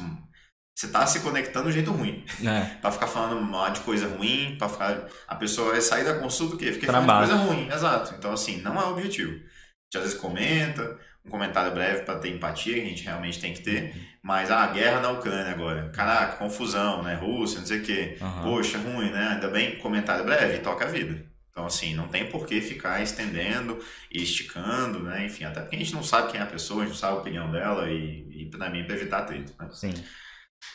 [0.75, 2.25] Você tá se conectando do jeito ruim.
[2.43, 2.75] É.
[2.81, 5.07] Pra ficar falando mal de coisa ruim, pra ficar.
[5.25, 6.73] A pessoa vai sair da consulta o quê?
[6.73, 8.13] Fica Pra falando de coisa ruim, exato.
[8.17, 9.31] Então, assim, não é o objetivo.
[9.31, 13.39] A gente às vezes comenta, um comentário breve pra ter empatia, que a gente realmente
[13.39, 13.95] tem que ter.
[14.21, 15.89] Mas, ah, guerra na Ucrânia agora.
[15.91, 17.15] Caraca, confusão, né?
[17.15, 18.17] Rússia, não sei o quê.
[18.19, 18.43] Aham.
[18.43, 19.29] Poxa, ruim, né?
[19.33, 21.25] Ainda bem, comentário breve, toca a vida.
[21.51, 23.79] Então, assim, não tem por que ficar estendendo
[24.11, 25.25] e esticando, né?
[25.25, 27.13] Enfim, até porque a gente não sabe quem é a pessoa, a gente não sabe
[27.13, 29.69] a opinião dela e, e pra mim, pra evitar atrito, né?
[29.71, 29.93] Sim.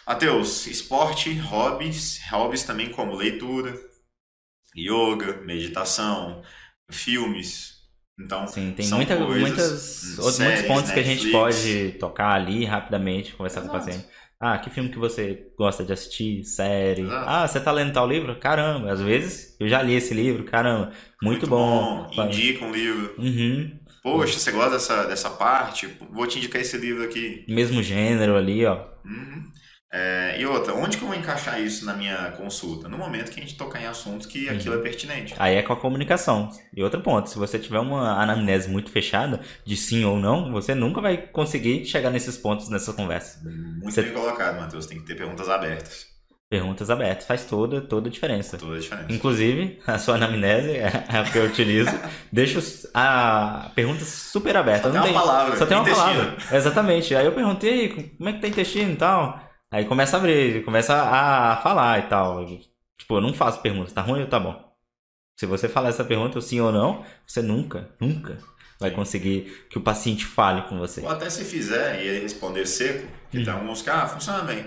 [0.07, 3.75] Matheus, esporte, hobbies, hobbies também como leitura,
[4.77, 6.43] yoga, meditação,
[6.91, 7.79] filmes,
[8.19, 11.33] Então, Sim, tem são muita, coisas, muitas, outros, séries, muitos pontos que a gente Netflix.
[11.33, 13.87] pode tocar ali rapidamente, conversar com o Exato.
[13.87, 14.09] paciente.
[14.39, 16.45] Ah, que filme que você gosta de assistir?
[16.45, 17.03] Série?
[17.03, 17.25] Exato.
[17.29, 18.39] Ah, você tá lendo tal livro?
[18.39, 22.11] Caramba, às vezes eu já li esse livro, caramba, muito, bom.
[22.13, 23.15] Indica um livro.
[23.19, 23.79] Uhum.
[24.03, 25.87] Poxa, você gosta dessa, dessa parte?
[26.11, 27.45] Vou te indicar esse livro aqui.
[27.49, 28.83] Mesmo gênero ali, ó.
[29.05, 29.45] Uhum.
[29.93, 32.89] É, e outra, onde que eu vou encaixar isso na minha consulta?
[32.89, 34.55] No momento que a gente tocar em assuntos que Uhum.
[34.55, 35.35] aquilo é pertinente.
[35.37, 36.49] Aí é com a comunicação.
[36.77, 40.75] E outro ponto, se você tiver uma anamnese muito fechada, de sim ou não, você
[40.77, 43.41] nunca vai conseguir chegar nesses pontos nessa conversa.
[43.45, 44.87] Muito Você- bem colocado, Matheus.
[44.87, 46.07] Tem que ter perguntas abertas.
[46.49, 48.59] Perguntas abertas faz toda, toda a diferença.
[48.59, 49.13] Toda a diferença.
[49.13, 51.91] Inclusive, a sua anamnese é a que eu utilizo.
[52.33, 54.91] Deixa os- a pergunta super aberta.
[54.93, 55.57] Só tem uma palavra.
[55.57, 56.15] Só tem uma intestino.
[56.25, 56.57] palavra.
[56.57, 57.15] Exatamente.
[57.15, 59.50] Aí eu perguntei como é que tá intestino e tal.
[59.71, 62.45] Aí começa a abrir, começa a falar e tal.
[62.99, 64.69] Tipo, eu não faço perguntas, tá ruim ou tá bom?
[65.39, 68.39] Se você falar essa pergunta, sim ou não, você nunca, nunca
[68.79, 71.01] vai conseguir que o paciente fale com você.
[71.03, 73.45] Ou até se fizer e ele responder seco, que Uhum.
[73.45, 74.67] tem alguns que, ah, funciona bem.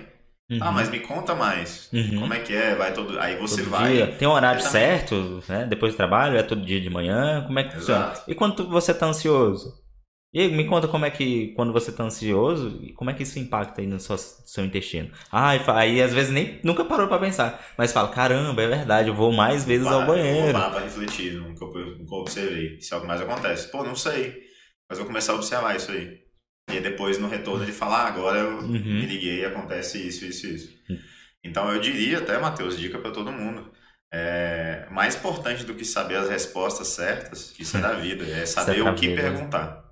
[0.60, 0.72] Ah, Uhum.
[0.74, 1.90] mas me conta mais.
[1.94, 2.20] Uhum.
[2.22, 2.76] Como é que é?
[2.76, 3.20] Vai todo.
[3.20, 3.94] Aí você Todo vai.
[3.94, 4.08] dia.
[4.16, 5.66] Tem um horário certo, né?
[5.66, 8.06] Depois do trabalho, é todo dia de manhã, como é que funciona?
[8.12, 8.30] Exato.
[8.32, 9.83] E quando você tá ansioso?
[10.34, 13.82] E me conta como é que, quando você tá ansioso, como é que isso impacta
[13.82, 15.12] aí no seu, seu intestino?
[15.32, 19.10] Ah, e aí às vezes nem, nunca parou pra pensar, mas fala, caramba, é verdade,
[19.10, 20.52] eu vou mais vezes ao Para, Vou banheiro.
[20.54, 22.82] parar pra refletir no que eu, no que eu observei.
[22.82, 23.70] Se algo mais acontece.
[23.72, 24.42] Pô, não sei.
[24.90, 26.24] Mas vou começar a observar isso aí.
[26.72, 28.70] E depois no retorno ele fala, ah, agora eu Uhum.
[28.72, 30.70] me liguei e acontece isso, isso, isso.
[30.90, 30.98] Uhum.
[31.44, 33.72] Então eu diria até, Matheus, dica pra todo mundo.
[34.12, 38.82] É, mais importante do que saber as respostas certas, isso é da vida, é saber
[38.82, 39.84] pra o que perguntar.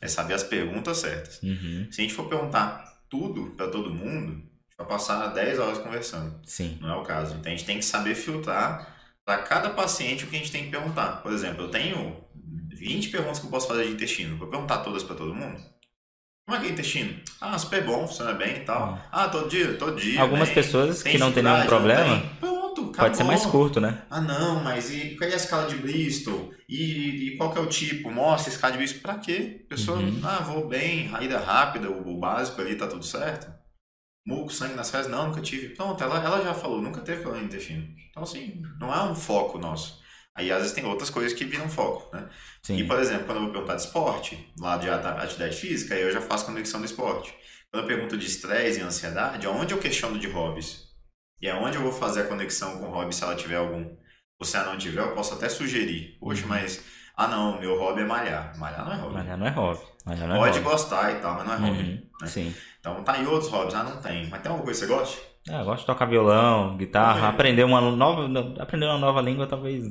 [0.00, 1.42] É saber as perguntas certas.
[1.42, 5.58] Uhum, Se a gente for perguntar tudo pra todo mundo, a gente vai passar 10
[5.58, 6.40] horas conversando.
[6.44, 6.78] Sim.
[6.80, 7.34] Não é o caso.
[7.34, 10.64] Então a gente tem que saber filtrar para cada paciente o que a gente tem
[10.64, 11.22] que perguntar.
[11.22, 12.24] Por exemplo, eu tenho
[12.74, 14.36] 20 perguntas que eu posso fazer de intestino.
[14.38, 15.60] Vou perguntar todas para todo mundo?
[16.46, 17.20] Como é que é intestino?
[17.40, 18.98] Ah, super bom, funciona bem e tal.
[19.12, 20.20] Ah, todo dia, todo dia.
[20.20, 20.54] Algumas bem.
[20.54, 22.30] pessoas Tem que não têm nenhum problema, Não tem?
[22.90, 23.06] Acabou.
[23.06, 24.02] pode ser mais curto, né?
[24.10, 26.52] Ah, não, mas e qual é a escala de Bristol?
[26.68, 28.10] E, e qual que é o tipo?
[28.10, 29.00] Mostra a escala de Bristol.
[29.02, 29.62] Pra quê?
[29.66, 30.20] A pessoa, Uhum.
[30.24, 33.50] ah, vou bem, raída rápida, o, o básico ali tá tudo certo.
[34.26, 35.70] Muco, sangue nas fezes, não, nunca tive.
[35.70, 37.86] Pronto, ela, ela já falou, nunca teve problema no intestino.
[38.10, 39.98] Então, assim, não é um foco nosso.
[40.34, 42.28] Aí, às vezes, tem outras coisas que viram foco, né?
[42.62, 42.86] E, Sim.
[42.86, 46.20] por exemplo, quando eu vou perguntar de esporte, lá de atividade física, aí eu já
[46.20, 47.34] faço conexão do esporte.
[47.72, 50.89] Quando eu pergunto de estresse e ansiedade, aonde eu questiono de hobbies?
[51.40, 53.84] E aonde eu vou fazer a conexão com o hobby se ela tiver algum?
[54.38, 56.16] Ou se ela não tiver, eu posso até sugerir.
[56.20, 56.48] Poxa, Uhum.
[56.48, 56.82] mas...
[57.16, 58.56] Ah, não, meu hobby é malhar.
[58.58, 59.14] Malhar não é hobby.
[59.14, 59.80] Malhar não é hobby.
[60.06, 60.70] Malhar não é Pode hobby.
[60.70, 61.78] gostar e tal, mas não é hobby.
[61.82, 62.26] Uhum, né?
[62.26, 62.54] Sim.
[62.78, 63.74] Então tá aí outros hobbies.
[63.74, 64.26] Ah, não tem.
[64.28, 65.22] Mas tem alguma coisa que você gosta?
[65.50, 67.28] Ah, eu gosto de tocar violão, guitarra, É.
[67.30, 69.84] aprender uma nova, aprender uma nova língua talvez.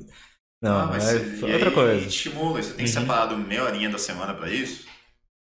[0.62, 2.08] Não, ah, mas é outra aí coisa.
[2.08, 2.62] estimula.
[2.62, 2.92] Você tem Uhum.
[2.92, 4.88] separado meia horinha da semana pra isso?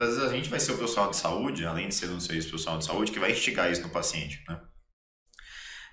[0.01, 2.49] Às vezes a gente vai ser o pessoal de saúde, além de ser um serviço
[2.49, 4.59] profissional de saúde, que vai instigar isso no paciente, né?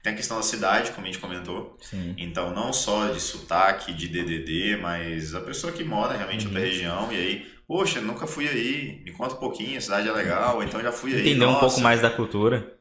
[0.03, 1.77] Tem a questão da cidade, como a gente comentou.
[1.81, 2.15] Sim.
[2.19, 6.53] Então, não só de sotaque, de DDD, mas a pessoa que mora realmente Uhum.
[6.53, 10.13] na região e aí, poxa, nunca fui aí, me conta um pouquinho, a cidade é
[10.13, 11.21] legal, então já fui aí.
[11.31, 12.79] Entender um pouco mais da cultura.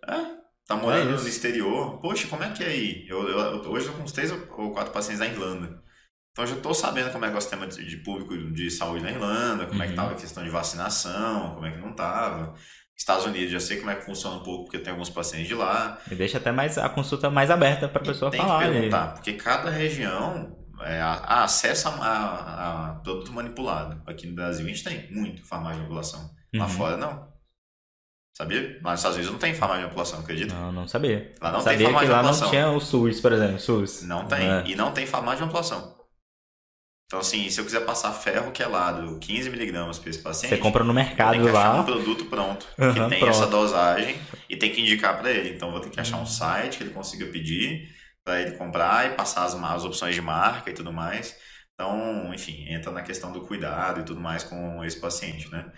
[0.68, 3.06] Tá morando É no exterior, poxa, como é que é aí?
[3.08, 4.40] Eu, eu- hoje eu tô com uns três ou
[4.74, 5.82] quatro pacientes da Irlanda.
[6.32, 8.72] Então, eu já tô sabendo como é que é o sistema de, de público de
[8.72, 9.96] saúde na Irlanda, como é que Uhum.
[9.98, 12.54] tava a questão de vacinação, como é que não tava.
[13.02, 15.48] Estados Unidos, já sei como é que funciona um pouco, porque eu tenho alguns pacientes
[15.48, 15.98] de lá.
[16.10, 18.60] E deixa até mais a consulta mais aberta pra pessoa Tem falar.
[18.60, 18.74] que né?
[18.74, 24.02] perguntar, porque cada região é, a, a acesso a, a- a produto manipulado.
[24.08, 26.30] Aqui no Brasil a gente tem muito farmácia de manipulação.
[26.54, 26.70] Lá Uhum.
[26.70, 27.32] fora não.
[28.38, 28.80] Sabia?
[28.84, 30.54] Lá nos Estados Unidos não tem farmácia de manipulação, acredita?
[30.56, 31.34] Não, não sabia.
[31.42, 32.50] Lá não tem sabia farmácia que de lá não manipulação.
[32.50, 33.60] tinha o SUS, por exemplo.
[33.60, 34.04] SUS.
[34.04, 34.50] Não tem.
[34.50, 34.64] É.
[34.68, 35.96] E não tem farmácia de manipulação.
[37.12, 40.92] Então, assim, se eu quiser passar ferro quelado 15mg para esse paciente, Você compra no
[40.92, 41.84] eu mercado tenho que achar um lá.
[41.84, 43.30] produto pronto, Aham, que tem pronto.
[43.30, 44.16] essa dosagem
[44.50, 45.50] e tem que indicar para ele.
[45.50, 46.24] Então, eu vou ter que achar Uhum.
[46.24, 47.90] um site que ele consiga pedir
[48.24, 51.36] para ele comprar e passar as, as opções de marca e tudo mais.
[51.74, 55.70] Então, enfim, entra na questão do cuidado e tudo mais com esse paciente, né?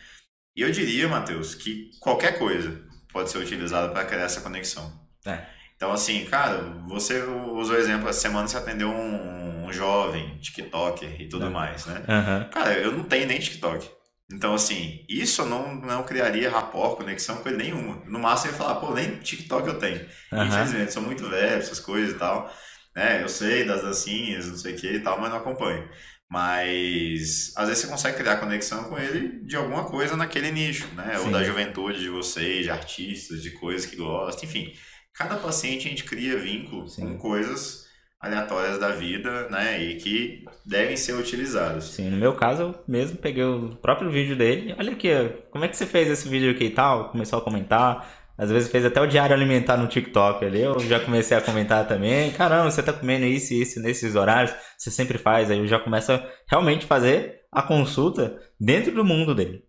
[0.55, 2.79] E eu diria, Matheus, que qualquer coisa
[3.11, 5.01] pode ser utilizada para criar essa conexão.
[5.25, 5.47] É.
[5.75, 11.21] Então, assim, cara, você usou o exemplo, essa semana você atendeu um, um jovem, TikToker
[11.21, 12.03] e tudo mais, né?
[12.07, 12.49] Aham.
[12.51, 13.89] Cara, eu não tenho nem TikTok.
[14.31, 18.01] Então, assim, isso não, não criaria rapport, conexão com ele nenhuma.
[18.05, 20.05] No máximo eu ia falar, pô, nem TikTok eu tenho.
[20.31, 20.47] Aham.
[20.47, 22.51] Infelizmente, sou muito velho, essas coisas e tal.
[22.95, 23.21] né?
[23.21, 25.88] eu sei das dancinhas, não sei o que e tal, mas não acompanho.
[26.29, 31.19] Mas às vezes você consegue criar conexão com ele de alguma coisa naquele nicho, né?
[31.19, 31.31] Ou Sim.
[31.31, 34.73] da juventude de vocês, de artistas, de coisas que gostam, enfim.
[35.15, 37.02] Cada paciente a gente cria vínculo Sim.
[37.02, 37.84] com coisas
[38.19, 39.84] aleatórias da vida, né?
[39.84, 41.84] E que devem ser utilizadas.
[41.84, 44.73] Sim, no meu caso, eu mesmo peguei o próprio vídeo dele.
[44.80, 45.10] Olha aqui,
[45.52, 47.10] como é que você fez esse vídeo aqui e tal?
[47.10, 48.23] Começou a comentar.
[48.38, 50.62] Às vezes fez até o diário alimentar no TikTok ali.
[50.62, 52.32] Eu já comecei a comentar também.
[52.32, 54.56] Caramba, você tá comendo isso e isso nesses horários.
[54.78, 55.52] Você sempre faz.
[55.52, 59.63] Aí eu já começo a realmente fazer a consulta dentro do mundo dele.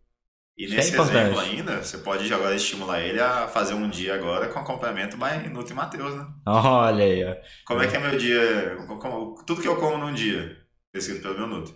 [0.57, 1.17] E Isso é nesse importante.
[1.19, 5.49] exemplo ainda, você pode agora estimular ele a fazer um dia agora com acompanhamento by
[5.49, 6.27] Nutri Mateus, né?
[6.47, 7.35] Olha aí, ó.
[7.67, 8.77] Como é que é meu dia?
[9.01, 10.57] como- Tudo que eu como num dia,
[10.95, 11.75] descrito pelo meu Nutri.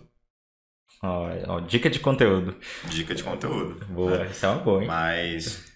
[1.03, 2.57] Ó, ó, dica de conteúdo.
[2.85, 3.85] Dica de conteúdo.
[3.87, 4.87] Boa, isso é uma boa, hein?
[4.87, 5.68] Mas.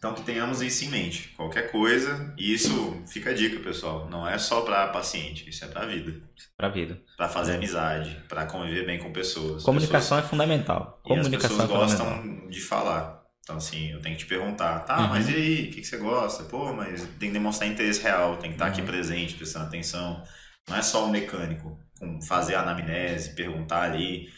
[0.00, 1.28] Então que tenhamos isso em mente.
[1.36, 4.08] Qualquer coisa, e isso fica a dica, pessoal.
[4.08, 6.22] Não é só para paciente, isso é para vida.
[6.56, 7.02] Pra vida.
[7.18, 9.62] Para fazer amizade, para conviver bem com pessoas.
[9.62, 11.02] Comunicação é fundamental.
[11.04, 12.24] Pessoas, e as Comunicação é pessoas fundamental.
[12.24, 13.20] gostam de falar.
[13.42, 15.08] Então, assim, eu tenho que te perguntar, tá, Uhum.
[15.08, 16.44] mas e aí, o que, que você gosta?
[16.44, 18.86] Pô, mas tem que demonstrar interesse real, tem que estar aqui Uhum.
[18.86, 20.22] presente, prestando atenção.
[20.66, 24.28] Não é só o mecânico, com fazer a anamnese, perguntar ali.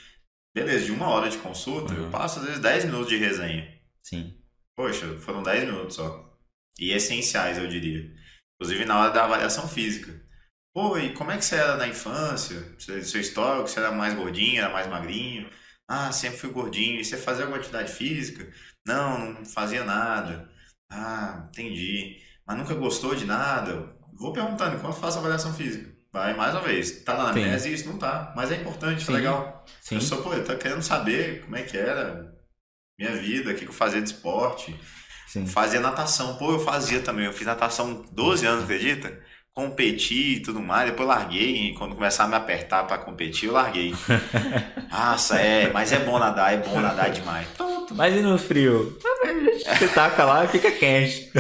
[0.53, 2.11] Beleza, de uma hora de consulta, eu Uhum.
[2.11, 3.69] passo às vezes 10 minutos de resenha.
[4.03, 4.35] Sim.
[4.77, 6.33] Poxa, foram 10 minutos só.
[6.79, 8.11] E essenciais, eu diria.
[8.57, 10.21] Inclusive na hora da avaliação física.
[10.75, 12.75] Pô, e como é que você era na infância?
[12.79, 15.51] Seu, histórico, você era mais gordinho, era mais magrinho?
[15.87, 17.01] Ah, sempre fui gordinho.
[17.01, 18.51] E você fazia alguma atividade física?
[18.87, 20.51] Não, não fazia nada.
[20.91, 22.23] Ah, entendi.
[22.47, 23.95] Mas nunca gostou de nada?
[24.15, 25.93] Vou perguntando, enquanto faço a avaliação física.
[26.11, 27.03] Vai, mais uma vez.
[27.03, 27.73] Tá na anamnese?
[27.73, 28.33] Isso não tá.
[28.37, 29.65] Mas é importante, tá legal.
[29.81, 29.97] Sim.
[29.97, 32.32] Eu sou, pô, eu tô querendo saber como é que era
[32.99, 34.75] minha vida, o que que eu fazia de esporte.
[35.27, 35.47] Sim.
[35.47, 36.37] Fazia natação.
[36.37, 37.25] Pô, eu fazia também.
[37.25, 39.19] Eu fiz natação 12 anos, acredita?
[39.55, 40.91] Competi e tudo mais.
[40.91, 41.69] Depois eu larguei.
[41.69, 43.95] E quando começaram a me apertar pra competir, eu larguei.
[44.93, 45.73] Nossa, é.
[45.73, 47.49] Mas é bom nadar, é bom nadar demais.
[47.57, 47.95] Pronto.
[47.95, 48.99] Mas e no frio?
[49.79, 51.31] Você taca lá e fica quente.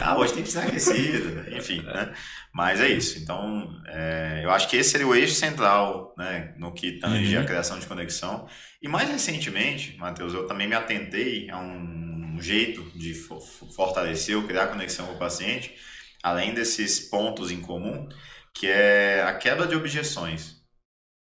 [0.00, 1.46] Ah, hoje tem piscina aquecida.
[1.50, 2.12] Enfim, né?
[2.54, 3.18] Mas é isso.
[3.18, 6.54] Então, é, eu acho que esse seria o eixo central, né?
[6.58, 7.42] No que tange Uhum.
[7.42, 8.48] a criação de conexão.
[8.82, 14.44] E mais recentemente, Matheus, eu também me atentei a um jeito de fo- fortalecer ou
[14.46, 15.74] criar conexão com o paciente,
[16.22, 18.08] além desses pontos em comum,
[18.54, 20.56] que é a quebra de objeções.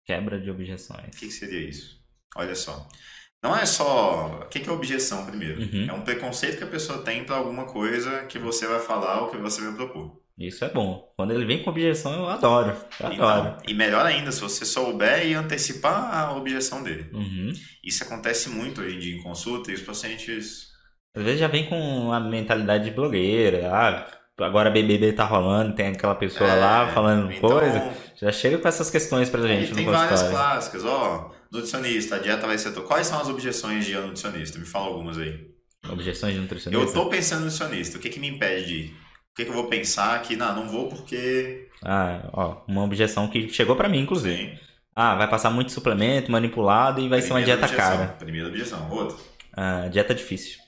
[0.05, 1.07] Quebra de objeções.
[1.07, 1.99] O que, que seria isso?
[2.35, 2.87] Olha só.
[3.43, 4.41] Não é só.
[4.43, 5.61] O que, que é objeção, primeiro?
[5.61, 5.87] Uhum.
[5.89, 9.29] É um preconceito que a pessoa tem para alguma coisa que você vai falar ou
[9.31, 10.19] que você vai propor.
[10.39, 11.11] Isso é bom.
[11.17, 12.73] Quando ele vem com objeção, eu adoro.
[12.99, 13.49] Eu adoro.
[13.49, 17.09] Então, e melhor ainda, se você souber e antecipar a objeção dele.
[17.13, 17.51] Uhum.
[17.83, 20.69] Isso acontece muito hoje em dia em consulta e os pacientes.
[21.15, 23.69] Às vezes já vem com a mentalidade de blogueira.
[23.69, 24.07] Ah,
[24.39, 27.91] agora BBB tá rolando, tem aquela pessoa lá É, falando então, coisa.
[28.15, 30.37] Já chega com essas questões pra gente tem várias consultório.
[30.37, 31.31] clássicas, ó.
[31.51, 32.71] Nutricionista, a dieta vai ser.
[32.71, 32.83] tua.
[32.83, 34.57] Quais são as objeções de nutricionista?
[34.59, 35.47] Me fala algumas aí.
[35.89, 36.85] Objeções de nutricionista.
[36.85, 39.08] Eu tô pensando no nutricionista, o que, que me impede de ir?
[39.39, 41.69] O que, que eu vou pensar que, não, não vou porque.
[41.81, 44.35] Ah, ó, uma objeção que chegou pra mim, inclusive.
[44.35, 44.59] Sim.
[44.93, 48.13] Ah, vai passar muito suplemento, manipulado e vai ser uma Primeira dieta objeção, cara.
[48.19, 48.91] Primeira objeção.
[48.91, 49.15] Outra.
[49.55, 50.59] Ah, dieta difícil.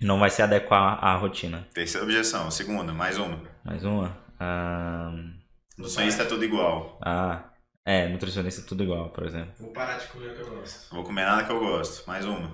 [0.00, 1.68] Não vai se adequar à rotina.
[1.74, 2.50] Terceira objeção.
[2.50, 3.38] Segunda, mais uma.
[3.62, 4.16] Mais uma.
[4.40, 5.12] Ah,
[5.76, 6.98] Nutricionista é tudo igual.
[7.04, 7.50] ah,
[7.84, 9.52] é, nutricionista é tudo igual, por exemplo.
[9.60, 10.94] Vou parar de comer o que eu gosto.
[10.94, 12.06] Vou comer nada que eu gosto.
[12.06, 12.50] Mais uma.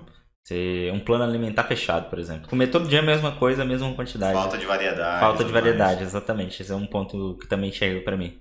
[0.93, 2.47] Um plano alimentar fechado, por exemplo.
[2.49, 4.33] Comer todo dia a mesma coisa, a mesma quantidade.
[4.33, 5.19] Falta de variedade.
[5.19, 5.63] Falta de tudo mais.
[5.65, 6.61] variedade, exatamente.
[6.61, 8.39] Esse é um ponto que também chega pra mim.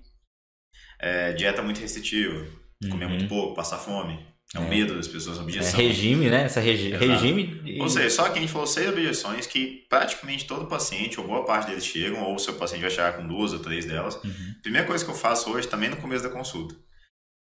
[0.98, 2.44] É, dieta muito restritiva.
[2.90, 3.10] Comer Uhum.
[3.10, 4.18] muito pouco, passar fome.
[4.54, 4.68] É um É.
[4.68, 5.78] medo das pessoas, É, objeção.
[5.78, 6.44] regime, né?
[6.44, 7.04] Essa regi Exato.
[7.06, 7.62] regime.
[7.64, 11.26] e- Ou seja, só que a gente falou seis objeções que praticamente todo paciente, ou
[11.26, 14.16] boa parte deles chegam, ou o seu paciente vai chegar com duas ou três delas.
[14.24, 14.54] Uhum.
[14.62, 16.74] Primeira coisa que eu faço hoje, também no começo da consulta.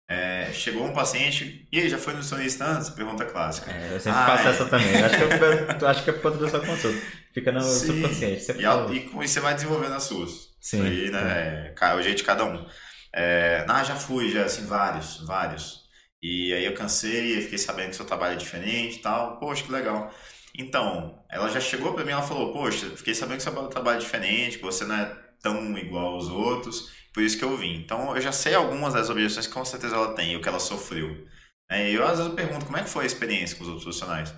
[0.10, 2.90] É, chegou um paciente, e aí, já foi no nutricionista antes?
[2.90, 3.70] Pergunta clássica.
[3.72, 4.52] É, eu sempre Ah, faço é.
[4.52, 4.90] essa também.
[5.00, 7.02] Eu acho que é, eu acho que é por conta da sua consulta.
[7.34, 7.88] Fica no Sim.
[7.88, 8.42] subconsciente.
[8.42, 8.96] Sempre E, a- falo.
[8.96, 10.48] e com isso você vai desenvolvendo as suas.
[10.62, 10.86] Sim.
[10.86, 11.74] Aí, né?
[11.82, 12.66] É, o jeito de cada um.
[13.14, 15.82] É, ah, já fui, já, assim, vários, vários.
[16.24, 19.38] E aí eu cansei, eu fiquei sabendo que seu trabalho é diferente e tal.
[19.40, 20.10] Poxa, que legal.
[20.58, 23.98] Então, ela já chegou pra mim e ela falou, poxa, fiquei sabendo que seu trabalho
[23.98, 25.06] é diferente, que você não é
[25.42, 27.76] tão igual aos outros, por isso que eu vim.
[27.78, 30.60] Então, eu já sei algumas das objeções que com certeza ela tem, o que ela
[30.60, 31.26] sofreu.
[31.70, 33.70] É, E eu, às vezes, eu pergunto, como é que foi a experiência com os
[33.70, 34.34] outros profissionais?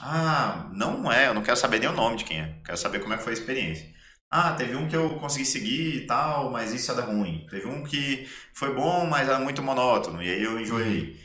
[0.00, 3.00] Ah, não é, eu não quero saber nem o nome de quem é, quero saber
[3.00, 3.92] como é que foi a experiência.
[4.30, 7.46] Ah, teve um que eu consegui seguir e tal, mas isso era ruim.
[7.50, 11.18] Teve um que foi bom, mas era muito monótono, e aí eu enjoei.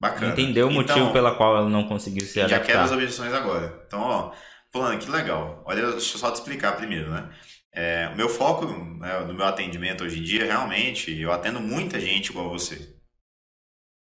[0.00, 0.32] Bacana.
[0.32, 2.84] Entendeu o motivo Então, pela qual ela não conseguiu se já quero adaptar.
[2.84, 3.82] as objeções agora.
[3.86, 4.32] Então, ó,
[4.72, 5.62] fulano, que legal.
[5.66, 7.30] Olha, deixa eu só te explicar primeiro, né?
[7.72, 12.00] É, o meu foco né, no meu atendimento hoje em dia, realmente, eu atendo muita
[12.00, 12.94] gente igual você.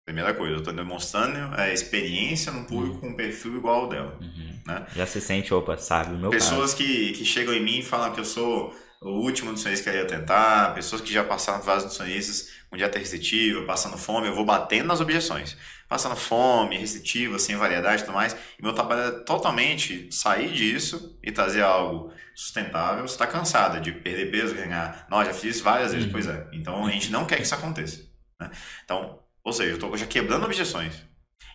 [0.06, 4.18] Primeira coisa, eu estou demonstrando a experiência num público com um perfil igual ao dela.
[4.20, 4.60] Uhum.
[4.68, 4.86] Né?
[4.94, 6.50] Já se sente, opa, sabe o meu caso.
[6.50, 9.98] Pessoas que, que chegam em mim e falam que eu sou o último nutricionista que
[9.98, 14.36] eu ia tentar, pessoas que já passaram vários nutricionistas com dieta restritiva, passando fome, eu
[14.36, 15.58] vou batendo nas objeções.
[15.94, 18.36] Passando fome, restritiva, sem variedade e tudo mais.
[18.58, 23.08] E meu trabalho é totalmente sair disso e trazer algo sustentável.
[23.08, 25.06] Você está cansada de perder peso, ganhar.
[25.08, 26.12] Nós já fiz isso várias vezes, Uhum.
[26.12, 26.48] pois é.
[26.52, 28.02] Então a gente não quer que isso aconteça.
[28.40, 28.50] né?
[28.84, 30.96] Então, ou seja, eu estou já quebrando objeções.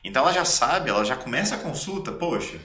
[0.05, 2.59] Então ela já sabe, ela já começa a consulta, poxa,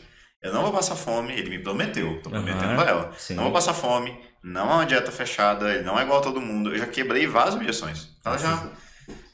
[0.43, 3.13] eu não vou passar fome, ele me prometeu, tô prometendo Aham, pra ela.
[3.17, 3.33] sim.
[3.33, 6.39] Não vou passar fome, não é uma dieta fechada, ele não é igual a todo
[6.39, 6.71] mundo.
[6.71, 8.09] Eu já quebrei várias objeções.
[8.23, 8.63] Ela já,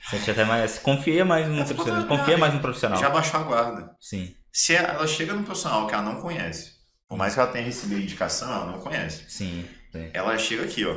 [0.10, 0.80] Sente até mais.
[0.80, 1.92] Confia mais no nutricionista.
[1.96, 2.18] tranquila.
[2.20, 3.00] Confia mais no profissional.
[3.00, 3.96] já baixou a guarda.
[4.00, 6.74] Sim, Se ela chega num profissional que ela não conhece,
[7.08, 9.26] por mais que ela tenha recebido indicação, ela não conhece.
[9.30, 9.66] sim.
[9.92, 10.10] sim.
[10.14, 10.96] Ela chega aqui, ó.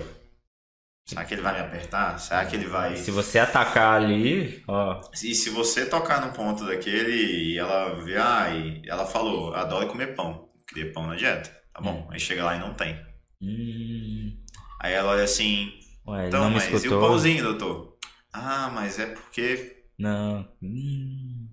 [1.05, 2.19] Será que ele vai me apertar?
[2.19, 2.97] Será que ele vai.
[2.97, 5.01] Se você atacar ali, ó.
[5.23, 7.13] E se você tocar num ponto daquele
[7.55, 10.49] e ela vê, ah, e ela falou, adoro comer pão.
[10.69, 11.51] Queria pão na dieta.
[11.75, 12.09] Tá bom.
[12.11, 12.95] Aí chega lá e não tem.
[13.43, 14.33] Hum,
[14.81, 15.73] Aí ela olha assim,
[16.07, 17.01] ué, então, mas e o escutou.
[17.01, 17.92] pãozinho, doutor?
[18.33, 20.49] Ah, mas é porque Não.
[20.63, 21.49] Hum,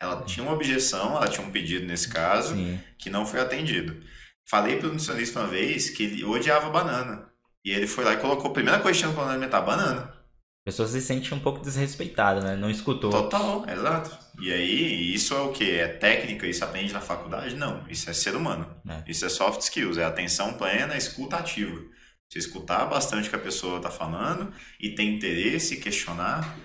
[0.00, 2.78] ela tinha uma objeção, ela tinha um pedido nesse caso, sim.
[2.98, 4.00] que não foi atendido.
[4.48, 7.28] Falei pro nutricionista uma vez que ele odiava banana.
[7.64, 10.14] E ele foi lá e colocou a primeira coisa que tinha no plano alimentar, banana.
[10.62, 12.56] A pessoa se sente um pouco desrespeitada, né?
[12.56, 13.10] Não escutou.
[13.10, 14.16] Total, exato.
[14.40, 15.70] E aí, isso é o que?
[15.70, 17.56] É técnica, isso aprende na faculdade?
[17.56, 18.74] Não, isso é ser humano.
[18.88, 19.02] É.
[19.06, 21.80] Isso é soft skills, é atenção plena, escuta ativa.
[22.28, 26.58] Você escutar bastante o que a pessoa tá falando e ter interesse, questionar.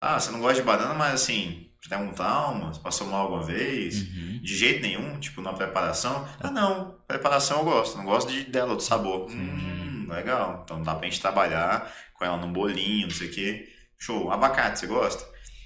[0.00, 3.22] Ah, você não gosta de banana, mas assim, você tem um trauma, você passou mal
[3.22, 4.02] alguma vez?
[4.02, 4.40] Uhum.
[4.42, 6.26] De jeito nenhum, tipo, na preparação.
[6.38, 9.28] Ah, não, preparação eu gosto, não gosto de, dela, do sabor.
[9.28, 10.62] Hum, legal.
[10.64, 13.68] Então dá pra gente trabalhar com ela num bolinho, não sei o quê.
[13.98, 14.30] Show.
[14.30, 15.24] Abacate, você gosta?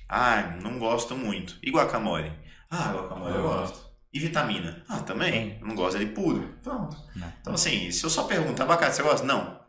[0.08, 1.58] Ah, não gosto muito.
[1.62, 2.32] E guacamole?
[2.70, 3.91] Ah, guacamole Eu gosto.
[4.12, 4.84] E vitamina?
[4.88, 5.58] Ah, também.
[5.60, 6.58] Eu não gosto dele puro.
[6.62, 6.96] Pronto.
[7.14, 7.32] Não.
[7.40, 9.26] Então, assim, se eu só pergunto, abacate você gosta?
[9.26, 9.60] Não.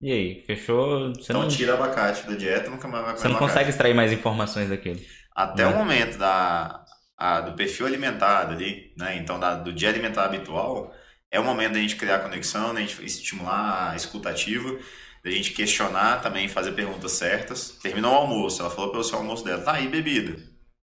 [0.00, 1.14] E aí, fechou?
[1.14, 3.48] Você então não, tira abacate da dieta, nunca mais vai comer você não abacate.
[3.52, 5.06] consegue extrair mais informações daquele.
[5.34, 5.66] Até Né?
[5.66, 6.84] o momento da,
[7.16, 9.16] a- do perfil alimentado ali, né?
[9.16, 10.92] Então, da- do dia alimentar habitual,
[11.30, 14.78] é o momento da gente criar conexão, da gente estimular a escuta ativa,
[15.24, 17.70] da gente questionar também, fazer perguntas certas.
[17.82, 20.36] Terminou o almoço, ela falou pelo seu almoço dela, tá aí bebida?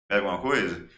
[0.08, 0.88] Pega alguma coisa?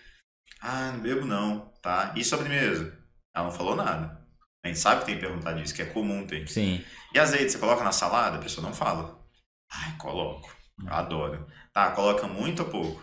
[0.63, 2.13] Ah, não bebo não, tá?
[2.17, 2.97] E sobremesa?
[3.35, 4.21] Ela não falou nada.
[4.65, 6.49] A gente sabe que tem que perguntar disso, que é comum ter.
[6.49, 6.85] Sim.
[7.13, 8.37] E azeite, você coloca na salada?
[8.39, 9.19] A pessoa não fala.
[9.73, 10.55] Ai, coloco.
[10.85, 11.47] Eu adoro.
[11.73, 13.03] Tá, coloca muito ou pouco?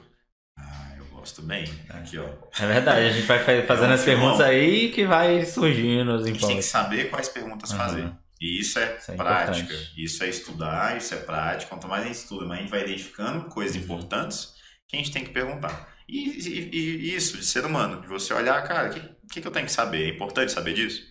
[0.58, 1.66] Ah, eu gosto bem.
[1.90, 2.30] Aqui, ó.
[2.60, 6.12] É verdade, a gente vai fa- fazendo É um as perguntas aí que vai surgindo
[6.14, 7.80] as A gente tem que saber quais perguntas Aham.
[7.80, 8.12] fazer.
[8.40, 9.60] E isso é, Isso é prática.
[9.74, 9.94] importante.
[9.98, 11.70] Isso é estudar, isso é prática.
[11.70, 13.84] Quanto mais a gente estuda, mais a gente vai identificando coisas Uhum.
[13.84, 14.54] importantes
[14.88, 15.90] que a gente tem que perguntar.
[16.12, 16.70] E, e-
[17.12, 19.00] e isso, de ser humano, de você olhar, cara, o que,
[19.32, 20.06] que, que eu tenho que saber?
[20.10, 21.04] É importante saber disso?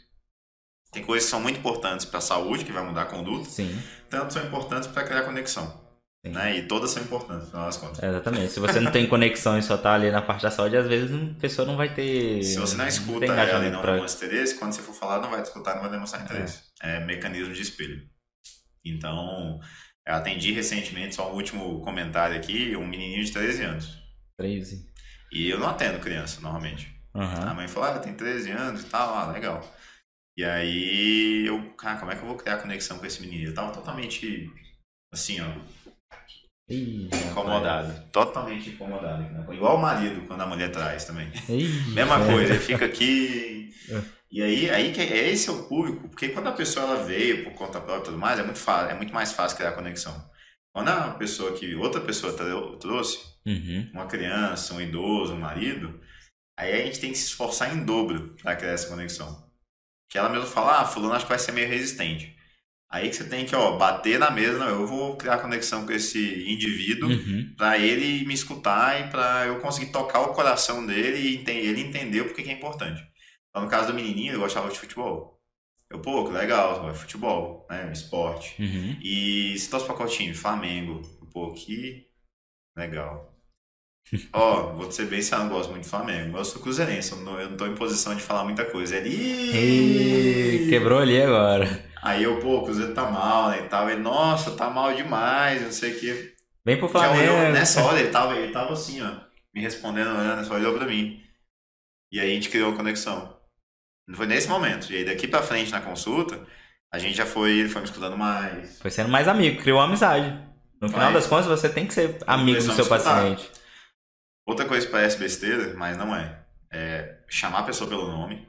[0.92, 3.80] Tem coisas que são muito importantes para a saúde, que vai mudar a conduta, Sim,
[4.10, 5.86] tanto são importantes para criar conexão.
[6.26, 6.32] Sim.
[6.32, 6.58] Né?
[6.58, 8.02] E todas são importantes, no final das contas.
[8.02, 8.52] exatamente.
[8.52, 11.10] Se você não tem conexão e só tá ali na parte da saúde, às vezes
[11.14, 12.42] a pessoa não vai ter.
[12.42, 15.20] Se você não escuta tem ela e não pra- demonstra interesse, quando você for falar,
[15.20, 16.62] não vai te escutar, não vai demonstrar interesse.
[16.82, 18.02] É, mecanismo de espelho.
[18.84, 19.60] Então,
[20.06, 23.96] eu atendi recentemente, só um último comentário aqui, um menininho de 13 anos.
[24.38, 24.86] 13.
[25.32, 26.94] E eu não atendo criança, normalmente.
[27.12, 27.54] A Aham.
[27.54, 29.60] mãe falou, ah, tem 13 anos e tal, ah, legal.
[30.36, 33.50] E aí, eu, cara, como é que eu vou criar conexão com esse menino?
[33.50, 34.48] Eu tava totalmente,
[35.12, 35.46] assim, ó,
[36.70, 37.26] Ih, rapaz.
[37.30, 38.04] incomodado.
[38.12, 39.52] Totalmente incomodado.
[39.52, 41.30] Igual o marido, quando a mulher traz também.
[41.48, 42.26] Ih, Mesma é.
[42.32, 43.74] coisa, ele fica aqui.
[43.90, 44.02] É.
[44.30, 47.44] E aí, aí que é esse é o público, porque quando a pessoa ela veio
[47.44, 50.30] por conta própria e tudo mais, é muito, fácil, é muito mais fácil criar conexão.
[50.76, 53.90] Quando a pessoa que outra pessoa trou- trouxe, Uhum.
[53.92, 56.00] uma criança, um idoso, um marido,
[56.58, 59.46] aí a gente tem que se esforçar em dobro para criar essa conexão.
[60.10, 62.36] Que ela mesmo fala, ah, fulano acho que vai ser meio resistente.
[62.90, 65.92] Aí que você tem que, ó, bater na mesa, não, eu vou criar conexão com
[65.92, 67.54] esse indivíduo Uhum.
[67.56, 72.22] para ele me escutar e para eu conseguir tocar o coração dele e ele entender
[72.22, 73.02] o porquê que é importante.
[73.50, 75.38] Então, no caso do menininho, ele gostava de futebol.
[75.90, 78.60] Eu, pô, que legal, é futebol, né, esporte.
[78.62, 78.96] Uhum.
[79.02, 80.34] E se torce pra qual time?
[80.34, 81.02] Flamengo.
[81.20, 82.07] Eu, Pô, que
[82.78, 83.34] legal.
[84.32, 86.38] Ó, vou ser bem sincero, eu não gosto muito do Flamengo.
[86.38, 88.96] Eu sou cruzeirense, eu não, eu não tô em posição de falar muita coisa.
[88.96, 89.10] Ele...
[89.10, 91.66] Ih, quebrou ali agora.
[92.02, 93.90] Aí eu, pô, o Cruzeiro tá mal, né, e tal.
[93.90, 96.34] Ele, nossa, tá mal demais, não sei o quê.
[96.64, 97.52] Vem pro Já olhou, Flamengo.
[97.52, 99.10] nessa hora ele tava, ele tava assim, ó,
[99.54, 101.20] me respondendo, olhando, só olhou pra mim.
[102.10, 103.36] E aí a gente criou a conexão.
[104.14, 104.90] Foi nesse momento.
[104.90, 106.46] E aí daqui pra frente na consulta,
[106.92, 108.78] a gente já foi, ele foi me escutando mais.
[108.80, 110.47] Foi sendo mais amigo, criou uma amizade.
[110.80, 111.12] No final Vai.
[111.12, 113.32] das contas, você tem que ser amigo do a seu escutar.
[113.32, 113.50] paciente.
[114.46, 116.44] Outra coisa que parece besteira, mas não é.
[116.72, 118.46] É chamar a pessoa pelo nome.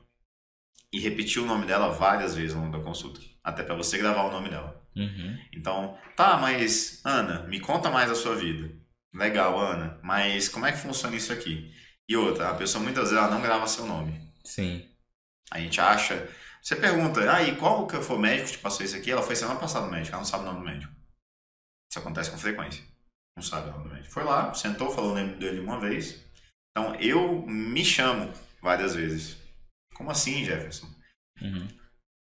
[0.91, 3.19] e repetir o nome dela várias vezes ao longo da consulta.
[3.43, 4.81] Até para você gravar o nome dela.
[4.95, 5.37] Uhum.
[5.53, 8.71] Então, tá, mas Ana, me conta mais da sua vida.
[9.13, 11.71] Legal, Ana, mas como é que funciona isso aqui?
[12.07, 14.19] E outra, a pessoa muitas vezes ela não grava seu nome.
[14.43, 14.83] Sim.
[15.51, 16.27] A gente acha.
[16.61, 19.11] Você pergunta, ah, e qual que foi o médico que te passou isso aqui?
[19.11, 20.93] Ela foi semana passada no médico, ela não sabe o nome do médico.
[21.89, 22.83] Isso acontece com frequência.
[23.35, 24.13] Não sabe o nome do médico.
[24.13, 26.23] Foi lá, sentou, falou o nome dele uma vez.
[26.71, 28.31] Então eu me chamo
[28.61, 29.37] várias vezes.
[29.95, 30.87] Como assim, Jefferson?
[31.41, 31.67] Uhum.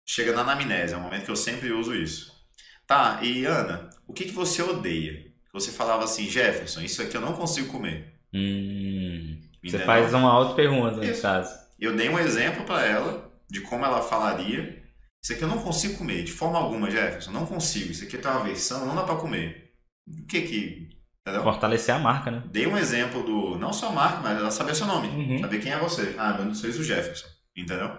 [0.07, 2.37] Chega na anamnese, é um momento que eu sempre uso isso.
[2.85, 5.31] Tá, e Ana, o que, que você odeia?
[5.53, 8.19] Você falava assim, Jefferson, isso aqui eu não consigo comer.
[8.33, 9.39] Hum.
[9.63, 11.53] Você faz uma auto-pergunta nesse caso.
[11.79, 14.78] Eu dei um exemplo para ela de como ela falaria.
[15.23, 17.31] Isso aqui eu não consigo comer, de forma alguma, Jefferson.
[17.31, 17.91] Não consigo.
[17.91, 19.73] Isso aqui tem uma versão, não dá para comer.
[20.07, 20.89] O que que.
[21.21, 21.43] Entendeu?
[21.43, 22.43] Fortalecer a marca, né?
[22.47, 23.57] Dei um exemplo do.
[23.59, 25.07] Não só a marca, mas ela saber seu nome.
[25.09, 25.39] Uhum.
[25.39, 26.15] Saber quem é você.
[26.17, 27.27] Ah, meu nome é o Jefferson.
[27.55, 27.97] Entendeu?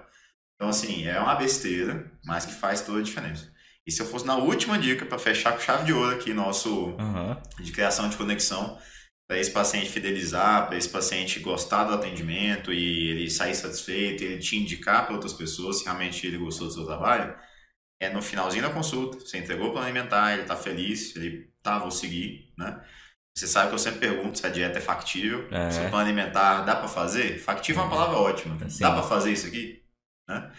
[0.55, 3.51] Então, assim, é uma besteira, mas que faz toda a diferença.
[3.87, 6.71] E se eu fosse na última dica, para fechar com chave de ouro aqui, nosso
[6.99, 7.37] Uhum.
[7.61, 8.79] de criação de conexão
[9.31, 14.39] para esse paciente fidelizar, para esse paciente gostar do atendimento e ele sair satisfeito, ele
[14.41, 17.33] te indicar para outras pessoas se realmente ele gostou do seu trabalho,
[18.01, 21.79] é no finalzinho da consulta, você entregou o plano alimentar, ele está feliz, ele tá,
[21.79, 22.85] vou seguir, né?
[23.33, 25.71] Você sabe que eu sempre pergunto se a dieta é factível, É.
[25.71, 27.39] se o plano alimentar dá para fazer?
[27.39, 28.83] Factível é uma palavra ótima, Sim.
[28.83, 29.81] dá para fazer isso aqui,
[30.29, 30.51] né?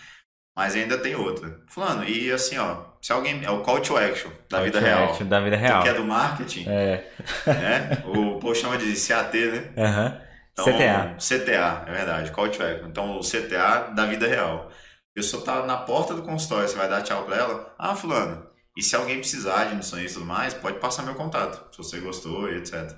[0.56, 1.62] Mas ainda tem outra.
[1.68, 3.44] Fulano, e assim, ó, se alguém.
[3.44, 5.06] É o call to action da vida real.
[5.12, 5.84] Action Da vida Tu real.
[5.84, 7.12] que é do marketing, É.
[7.48, 8.04] né?
[8.06, 9.74] O povo chama de CAT, né?
[9.78, 10.22] Aham.
[10.54, 11.16] Então, CTA.
[11.18, 12.88] CTA, é verdade, call to action.
[12.88, 14.70] Então, o CTA da vida real.
[14.70, 17.76] A pessoa tá na porta do consultório, você vai dar tchau pra ela.
[17.78, 18.48] Ah, fulano,
[18.78, 22.00] e se alguém precisar de nutricionista e tudo mais, pode passar meu contato, se você
[22.00, 22.96] gostou e etc.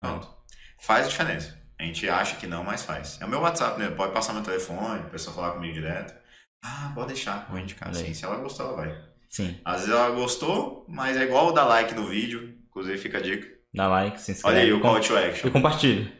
[0.00, 0.28] Pronto.
[0.80, 1.58] Faz diferença.
[1.78, 3.18] A gente acha que não, mas faz.
[3.20, 3.90] É o meu WhatsApp, né?
[3.90, 6.14] Pode passar meu telefone, a pessoa falar comigo direto.
[6.64, 7.94] Ah, pode deixar, vou indicar.
[7.94, 8.98] Sim, se ela gostou, ela vai.
[9.28, 9.60] Sim.
[9.62, 12.54] Às vezes ela gostou, mas é igual dar like no vídeo.
[12.70, 13.46] Inclusive fica a dica.
[13.74, 14.56] Dá like, se inscreve.
[14.56, 15.48] Olha aí o call to action.
[15.48, 16.12] E compartilha.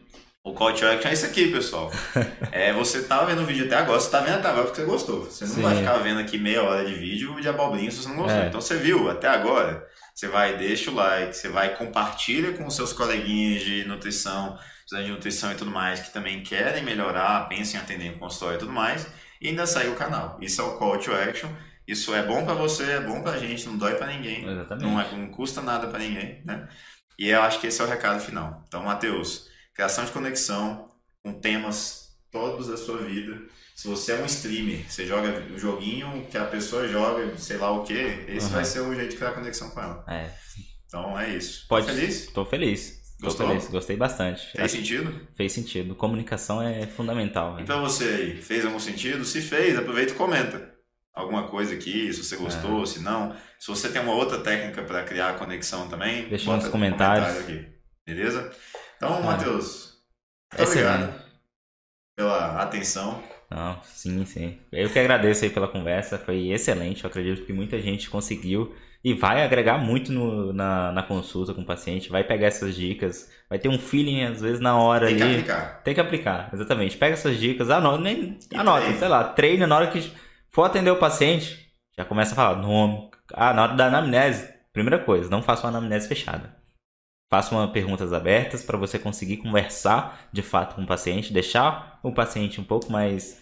[0.43, 1.91] O call to action é isso aqui, pessoal.
[2.51, 4.87] É, você tá vendo o vídeo até agora, você tá vendo até agora porque você
[4.87, 5.25] gostou.
[5.25, 5.61] Você não Sim.
[5.61, 8.41] vai ficar vendo aqui meia hora de vídeo de abobrinha se você não gostou.
[8.41, 8.47] É.
[8.47, 12.75] Então você viu até agora, você vai, deixa o like, você vai, compartilha com os
[12.75, 17.83] seus coleguinhas de nutrição, de nutrição e tudo mais, que também querem melhorar, pensam em
[17.83, 19.05] atender em consultório e tudo mais,
[19.41, 20.37] e ainda segue o canal.
[20.41, 21.49] Isso é o call to action.
[21.87, 24.47] Isso é bom pra você, é bom pra gente, não dói pra ninguém.
[24.49, 24.85] Exatamente.
[24.85, 26.67] Não, é, não custa nada para ninguém, né?
[27.17, 28.63] E eu acho que esse é o recado final.
[28.67, 30.91] Então, Matheus, criação de conexão
[31.23, 33.39] com temas todos da sua vida.
[33.75, 37.71] Se você é um streamer, você joga um joguinho que a pessoa joga, sei lá
[37.71, 38.51] o que, esse Uhum.
[38.53, 40.03] vai ser o jeito de criar conexão com ela.
[40.07, 40.31] É.
[40.87, 41.67] Então é isso.
[41.67, 41.85] Pode.
[41.85, 42.25] Tá Feliz?
[42.27, 43.04] Tô feliz.
[43.25, 43.47] Gostou?
[43.47, 43.67] feliz.
[43.67, 44.41] Gostei bastante.
[44.51, 45.27] Fez Acho- sentido?
[45.35, 45.95] Fez sentido.
[45.95, 47.51] Comunicação é fundamental.
[47.51, 47.65] E velho.
[47.67, 49.23] pra você aí, fez algum sentido?
[49.25, 50.73] Se fez, aproveita e comenta.
[51.13, 52.85] Alguma coisa aqui, se você gostou, É.
[52.85, 53.33] se não.
[53.59, 57.27] Se você tem uma outra técnica para criar conexão também, Deixa nos no comentários.
[57.33, 57.75] comentário aqui.
[58.05, 58.51] Beleza?
[58.97, 59.21] Então, É.
[59.23, 59.93] Matheus,
[60.53, 61.03] muito Excelente.
[61.03, 61.25] obrigado
[62.17, 63.23] pela atenção.
[63.49, 64.57] Não, sim, sim.
[64.71, 67.03] Eu que agradeço aí pela conversa, foi excelente.
[67.03, 71.61] Eu acredito que muita gente conseguiu e vai agregar muito no- na, na consulta com
[71.61, 75.15] o paciente, vai pegar essas dicas, vai ter um feeling às vezes na hora Tem
[75.17, 75.33] que ali.
[75.35, 75.81] aplicar.
[75.83, 76.97] Tem que aplicar, exatamente.
[76.97, 80.11] Pega essas dicas, anota, nem, anota, sei lá, treina na hora que
[80.51, 83.09] for atender o paciente, já começa a falar nome.
[83.33, 86.54] Ah, na hora da anamnese, primeira coisa, não faça uma anamnese fechada.
[87.29, 92.13] Faça uma perguntas abertas para você conseguir conversar de fato com o paciente, deixar o
[92.13, 93.41] paciente um pouco mais,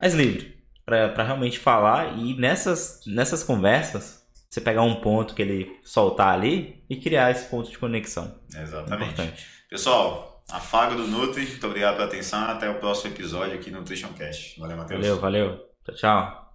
[0.00, 5.78] mais livre para realmente falar e nessas, nessas conversas você pegar um ponto que ele
[5.84, 8.40] soltar ali e criar esse ponto de conexão.
[8.54, 9.12] Exatamente.
[9.12, 9.46] Importante.
[9.68, 11.44] Pessoal, afago do Nutri.
[11.44, 12.44] Muito obrigado pela atenção.
[12.44, 14.58] Até o próximo episódio aqui no Nutrition Cast.
[14.58, 15.00] Valeu, Matheus.
[15.00, 15.66] Valeu, valeu.
[15.84, 16.45] Tchau, tchau.